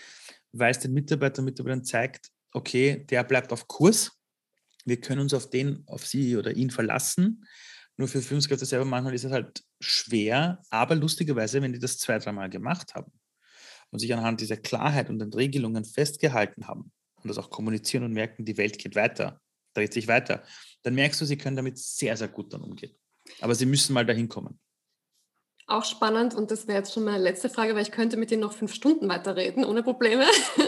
[0.52, 4.12] weil es den Mitarbeiter und Mitarbeitern zeigt, okay, der bleibt auf Kurs,
[4.86, 7.46] wir können uns auf den, auf sie oder ihn verlassen.
[7.98, 12.18] Nur für Führungskräfte selber manchmal ist es halt schwer, aber lustigerweise, wenn die das zwei,
[12.20, 13.12] dreimal gemacht haben
[13.92, 18.14] und sich anhand dieser Klarheit und den Regelungen festgehalten haben und das auch kommunizieren und
[18.14, 19.40] merken, die Welt geht weiter,
[19.74, 20.44] dreht sich weiter,
[20.84, 22.96] dann merkst du, sie können damit sehr, sehr gut dann umgehen.
[23.40, 24.60] Aber sie müssen mal dahin kommen.
[25.68, 28.38] Auch spannend und das wäre jetzt schon meine letzte Frage, weil ich könnte mit dir
[28.38, 30.26] noch fünf Stunden weiterreden, ohne Probleme.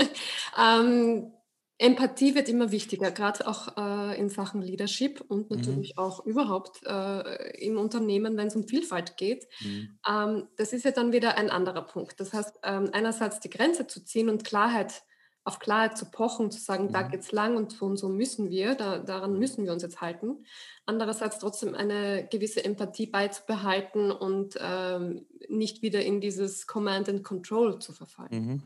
[0.57, 1.33] ähm,
[1.79, 5.57] Empathie wird immer wichtiger, gerade auch äh, in Sachen Leadership und mhm.
[5.57, 6.03] natürlich mhm.
[6.03, 9.47] auch überhaupt äh, im Unternehmen, wenn es um Vielfalt geht.
[9.61, 9.97] Mhm.
[10.07, 12.19] Ähm, das ist ja dann wieder ein anderer Punkt.
[12.19, 15.03] Das heißt, ähm, einerseits die Grenze zu ziehen und Klarheit
[15.45, 16.93] auf Klarheit zu pochen, zu sagen, mhm.
[16.93, 19.99] da geht's lang und so und so müssen wir, da, daran müssen wir uns jetzt
[19.99, 20.45] halten.
[20.85, 27.79] Andererseits trotzdem eine gewisse Empathie beizubehalten und ähm, nicht wieder in dieses Command and Control
[27.79, 28.63] zu verfallen.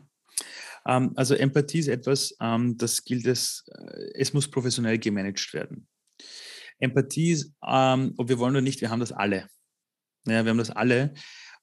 [0.88, 5.86] Ähm, also Empathie ist etwas, ähm, das gilt es, äh, es muss professionell gemanagt werden.
[6.80, 9.48] Empathie ist, ähm, ob wir wollen oder nicht, wir haben das alle.
[10.26, 11.14] Ja, wir haben das alle.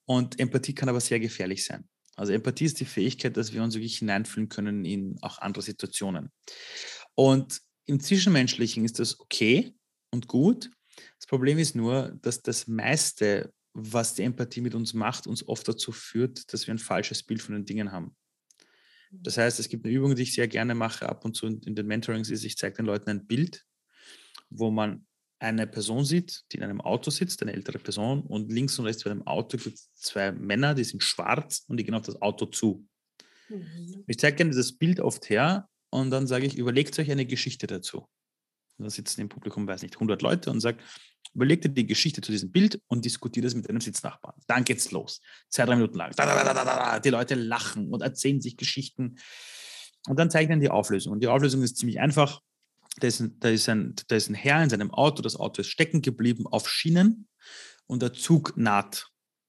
[0.04, 1.88] Und Empathie kann aber sehr gefährlich sein.
[2.14, 6.30] Also Empathie ist die Fähigkeit, dass wir uns wirklich hineinfühlen können in auch andere Situationen.
[7.14, 9.74] Und im Zwischenmenschlichen ist das okay
[10.10, 10.70] und gut.
[11.18, 15.68] Das Problem ist nur, dass das meiste, was die Empathie mit uns macht, uns oft
[15.68, 18.16] dazu führt, dass wir ein falsches Bild von den Dingen haben.
[19.10, 21.74] Das heißt, es gibt eine Übung, die ich sehr gerne mache ab und zu in
[21.74, 23.64] den Mentorings, ist, ich zeige den Leuten ein Bild,
[24.50, 25.06] wo man
[25.38, 29.04] eine Person sieht, die in einem Auto sitzt, eine ältere Person, und links und rechts
[29.04, 32.20] bei dem Auto gibt es zwei Männer, die sind schwarz und die gehen auf das
[32.22, 32.86] Auto zu.
[33.48, 34.04] Mhm.
[34.06, 37.66] Ich zeige gerne dieses Bild oft her und dann sage ich, überlegt euch eine Geschichte
[37.66, 38.08] dazu.
[38.78, 40.82] Da sitzen im Publikum, weiß nicht, 100 Leute und sagt,
[41.34, 44.34] überlegt dir die Geschichte zu diesem Bild und diskutiert es mit einem Sitznachbarn.
[44.46, 45.20] Dann geht's los.
[45.48, 46.12] Zwei, drei Minuten lang.
[47.02, 49.16] Die Leute lachen und erzählen sich Geschichten.
[50.08, 51.12] Und dann zeichnen die Auflösung.
[51.12, 52.40] Und die Auflösung ist ziemlich einfach
[52.98, 55.60] da ist, ein, da, ist ein, da ist ein Herr in seinem Auto, das Auto
[55.60, 57.28] ist stecken geblieben auf Schienen
[57.86, 59.08] und der Zug naht.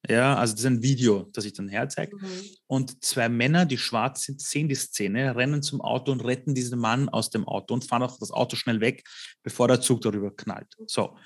[0.09, 2.15] Ja, also das ist ein Video, das ich dann herzeige.
[2.15, 2.43] Mhm.
[2.67, 6.79] Und zwei Männer, die schwarz sind, sehen die Szene, rennen zum Auto und retten diesen
[6.79, 9.03] Mann aus dem Auto und fahren auch das Auto schnell weg,
[9.43, 10.73] bevor der Zug darüber knallt.
[10.87, 11.17] So,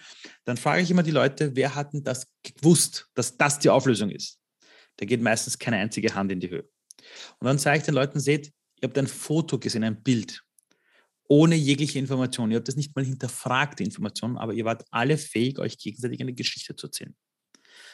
[0.45, 4.09] dann frage ich immer die Leute, wer hat denn das gewusst, dass das die Auflösung
[4.09, 4.39] ist?
[4.97, 6.67] Da geht meistens keine einzige Hand in die Höhe.
[7.39, 8.47] Und dann sage ich den Leuten, seht,
[8.81, 10.41] ihr habt ein Foto gesehen, ein Bild
[11.27, 12.51] ohne jegliche Information.
[12.51, 16.19] Ihr habt das nicht mal hinterfragt, die Informationen, aber ihr wart alle fähig, euch gegenseitig
[16.19, 17.15] eine Geschichte zu erzählen.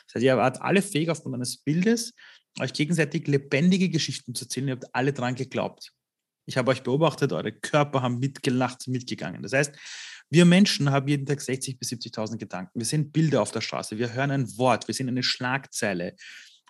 [0.08, 2.14] Das heißt, ihr wart alle fähig, aufgrund eines Bildes
[2.60, 4.70] euch gegenseitig lebendige Geschichten zu erzählen.
[4.70, 5.94] Ihr habt alle dran geglaubt.
[6.46, 9.44] Ich habe euch beobachtet, eure Körper haben mitgelacht, mitgegangen.
[9.44, 9.76] Das heißt,
[10.30, 12.80] wir Menschen haben jeden Tag 60.000 bis 70.000 Gedanken.
[12.80, 16.16] Wir sehen Bilder auf der Straße, wir hören ein Wort, wir sehen eine Schlagzeile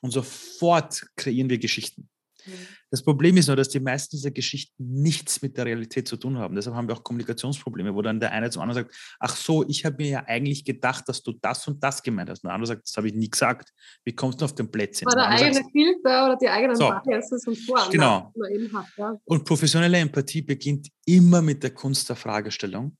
[0.01, 2.09] und sofort kreieren wir Geschichten.
[2.47, 2.51] Mhm.
[2.89, 6.37] Das Problem ist nur, dass die meisten dieser Geschichten nichts mit der Realität zu tun
[6.37, 6.55] haben.
[6.55, 9.85] Deshalb haben wir auch Kommunikationsprobleme, wo dann der eine zum anderen sagt, ach so, ich
[9.85, 12.43] habe mir ja eigentlich gedacht, dass du das und das gemeint hast.
[12.43, 13.73] Und der andere sagt, das habe ich nie gesagt.
[14.03, 15.05] Wie kommst du auf den Plätzchen?
[15.07, 18.33] War der eigene sagt, Filter oder die eigenen so, Biases und Vorannahmen, genau.
[18.35, 18.85] man eben hat.
[18.97, 19.15] Ja.
[19.25, 22.95] Und professionelle Empathie beginnt immer mit der Kunst der Fragestellung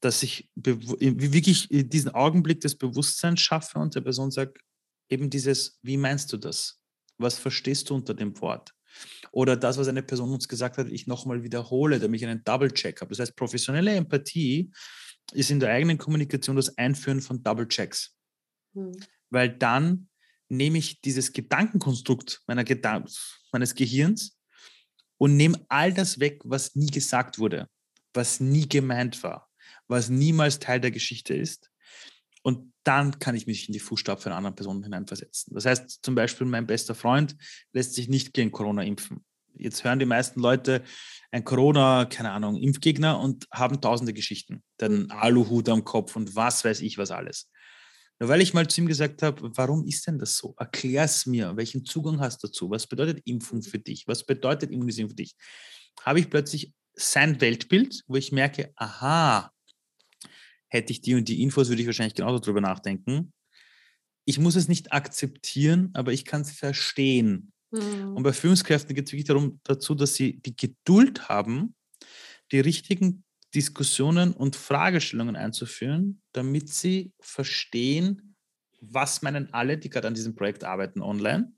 [0.00, 4.58] dass ich wirklich diesen Augenblick des Bewusstseins schaffe und der Person sagt,
[5.08, 6.80] eben dieses, wie meinst du das?
[7.18, 8.72] Was verstehst du unter dem Wort?
[9.32, 13.00] Oder das, was eine Person uns gesagt hat, ich nochmal wiederhole, damit ich einen Double-Check
[13.00, 13.10] habe.
[13.10, 14.70] Das heißt, professionelle Empathie
[15.32, 18.14] ist in der eigenen Kommunikation das Einführen von Double-Checks.
[18.74, 18.92] Hm.
[19.30, 20.08] Weil dann
[20.48, 23.04] nehme ich dieses Gedankenkonstrukt meiner Gedan
[23.52, 24.38] meines Gehirns
[25.18, 27.68] und nehme all das weg, was nie gesagt wurde,
[28.14, 29.48] was nie gemeint war,
[29.88, 31.70] was niemals Teil der Geschichte ist.
[32.46, 35.52] Und dann kann ich mich in die Fußstapfen einer anderen Person hineinversetzen.
[35.52, 37.36] Das heißt zum Beispiel, mein bester Freund
[37.72, 39.24] lässt sich nicht gegen Corona impfen.
[39.56, 40.84] Jetzt hören die meisten Leute
[41.32, 44.62] ein Corona, keine Ahnung, Impfgegner und haben tausende Geschichten.
[44.76, 45.10] Dann.
[45.10, 47.50] Aluhut am Kopf und was weiß ich was alles.
[48.20, 50.54] Nur weil ich mal zu ihm gesagt habe, warum ist denn das so?
[50.56, 52.70] Erklär es mir, welchen Zugang hast du dazu?
[52.70, 54.06] Was bedeutet Impfung für dich?
[54.06, 55.34] Was bedeutet Immunisierung für dich?
[56.02, 59.50] Habe ich plötzlich sein Weltbild, wo ich merke, aha,
[60.68, 63.32] hätte ich die und die Infos, würde ich wahrscheinlich genauso drüber nachdenken.
[64.24, 67.52] Ich muss es nicht akzeptieren, aber ich kann es verstehen.
[67.70, 68.16] Mhm.
[68.16, 71.74] Und bei Führungskräften geht es wirklich darum, dazu, dass sie die Geduld haben,
[72.52, 78.36] die richtigen Diskussionen und Fragestellungen einzuführen, damit sie verstehen,
[78.80, 81.52] was meinen alle, die gerade an diesem Projekt arbeiten, online.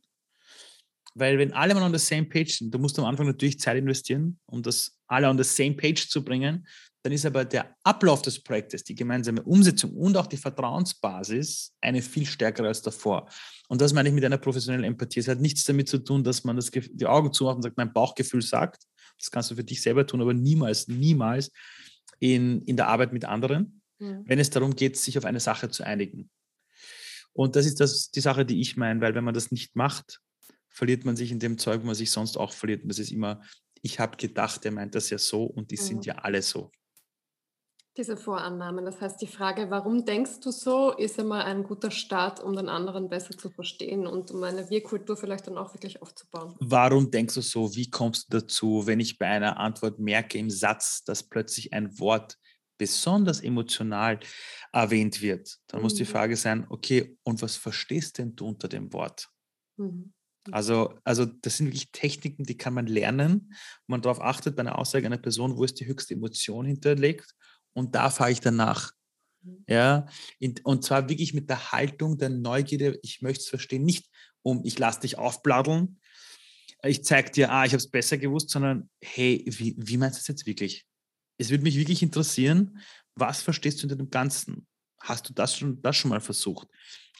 [1.14, 3.76] Weil wenn alle mal on the same page sind, du musst am Anfang natürlich Zeit
[3.76, 6.66] investieren, um das alle on the same page zu bringen,
[7.02, 12.02] dann ist aber der Ablauf des Projektes, die gemeinsame Umsetzung und auch die Vertrauensbasis eine
[12.02, 13.28] viel stärkere als davor.
[13.68, 15.20] Und das meine ich mit einer professionellen Empathie.
[15.20, 17.92] Es hat nichts damit zu tun, dass man das, die Augen zumacht und sagt, mein
[17.92, 18.82] Bauchgefühl sagt,
[19.18, 21.50] das kannst du für dich selber tun, aber niemals, niemals
[22.18, 24.24] in, in der Arbeit mit anderen, mhm.
[24.26, 26.30] wenn es darum geht, sich auf eine Sache zu einigen.
[27.32, 30.20] Und das ist das, die Sache, die ich meine, weil wenn man das nicht macht,
[30.68, 32.82] verliert man sich in dem Zeug, wo man sich sonst auch verliert.
[32.82, 33.42] Und das ist immer,
[33.82, 35.82] ich habe gedacht, er meint das ja so und die mhm.
[35.82, 36.72] sind ja alle so.
[37.98, 42.38] Diese Vorannahmen, das heißt, die Frage, warum denkst du so, ist immer ein guter Start,
[42.38, 46.54] um den anderen besser zu verstehen und um eine Wir-Kultur vielleicht dann auch wirklich aufzubauen.
[46.60, 47.74] Warum denkst du so?
[47.74, 51.98] Wie kommst du dazu, wenn ich bei einer Antwort merke im Satz, dass plötzlich ein
[51.98, 52.38] Wort
[52.78, 54.20] besonders emotional
[54.72, 55.56] erwähnt wird?
[55.66, 55.82] Dann mhm.
[55.82, 56.08] muss die mhm.
[56.08, 59.28] Frage sein, okay, und was verstehst denn du unter dem Wort?
[59.76, 60.12] Mhm.
[60.52, 63.48] Also, also das sind wirklich Techniken, die kann man lernen.
[63.48, 67.34] Wenn man darauf achtet, bei einer Aussage einer Person, wo ist die höchste Emotion hinterlegt
[67.72, 68.92] und da fahre ich danach.
[69.42, 69.64] Mhm.
[69.68, 70.06] Ja,
[70.64, 74.08] und zwar wirklich mit der Haltung der Neugierde, ich möchte es verstehen, nicht
[74.42, 76.00] um, ich lasse dich aufbladdeln,
[76.84, 80.20] ich zeige dir, ah, ich habe es besser gewusst, sondern hey, wie, wie meinst du
[80.20, 80.86] das jetzt wirklich?
[81.36, 82.78] Es würde mich wirklich interessieren,
[83.14, 84.66] was verstehst du unter dem Ganzen?
[85.00, 86.68] Hast du das schon, das schon mal versucht?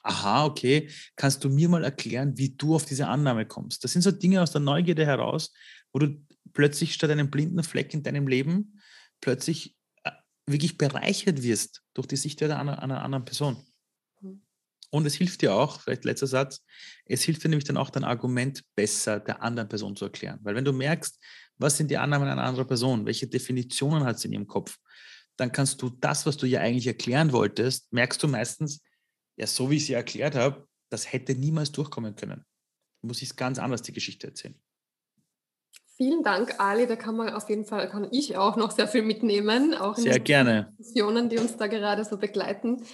[0.03, 3.85] aha, okay, kannst du mir mal erklären, wie du auf diese Annahme kommst?
[3.85, 5.53] Das sind so Dinge aus der Neugierde heraus,
[5.93, 8.81] wo du plötzlich statt einem blinden Fleck in deinem Leben
[9.21, 9.77] plötzlich
[10.51, 13.65] wirklich bereichert wirst durch die Sicht einer, einer anderen Person.
[14.21, 14.43] Mhm.
[14.91, 16.65] Und es hilft dir auch, vielleicht letzter Satz,
[17.05, 20.39] es hilft dir nämlich dann auch dein Argument besser der anderen Person zu erklären.
[20.43, 21.19] Weil wenn du merkst,
[21.59, 24.79] was sind die Annahmen einer anderen Person, welche Definitionen hat sie in ihrem Kopf,
[25.37, 28.83] dann kannst du das, was du ihr eigentlich erklären wolltest, merkst du meistens,
[29.37, 32.45] ja, so wie ich sie erklärt habe, das hätte niemals durchkommen können.
[33.03, 34.61] Muss ich es ganz anders die Geschichte erzählen.
[35.99, 36.87] Vielen Dank, Ali.
[36.87, 40.05] Da kann man auf jeden Fall, kann ich auch noch sehr viel mitnehmen, auch in
[40.05, 40.73] sehr den gerne.
[40.79, 42.85] Diskussionen, die uns da gerade so begleiten.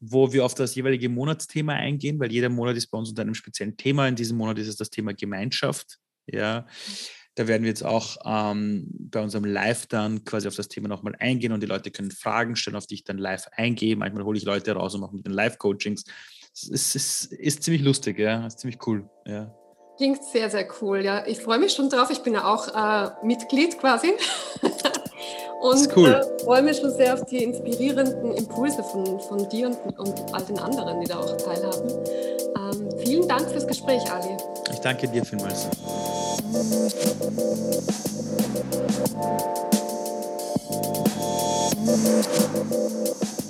[0.00, 3.34] wo wir auf das jeweilige Monatsthema eingehen, weil jeder Monat ist bei uns unter einem
[3.34, 4.08] speziellen Thema.
[4.08, 5.98] In diesem Monat ist es das Thema Gemeinschaft.
[6.26, 6.66] Ja.
[7.34, 11.14] Da werden wir jetzt auch ähm, bei unserem Live dann quasi auf das Thema nochmal
[11.18, 13.96] eingehen und die Leute können Fragen stellen, auf die ich dann live eingehe.
[13.96, 16.04] Manchmal hole ich Leute raus und mache mit den Live-Coachings.
[16.52, 19.54] Es ist, ist, ist, ziemlich lustig, ja, ist ziemlich cool, ja.
[19.96, 21.26] Klingt sehr, sehr cool, ja.
[21.26, 22.10] Ich freue mich schon drauf.
[22.10, 24.12] Ich bin ja auch äh, Mitglied quasi.
[25.62, 26.08] und cool.
[26.08, 30.42] äh, freue mich schon sehr auf die inspirierenden Impulse von, von dir und, und all
[30.42, 31.90] den anderen, die da auch teilhaben.
[32.56, 34.36] Ähm, vielen Dank fürs Gespräch, Ali.
[34.72, 35.68] Ich danke dir vielmals.
[36.42, 36.92] Thank
[43.36, 43.41] you.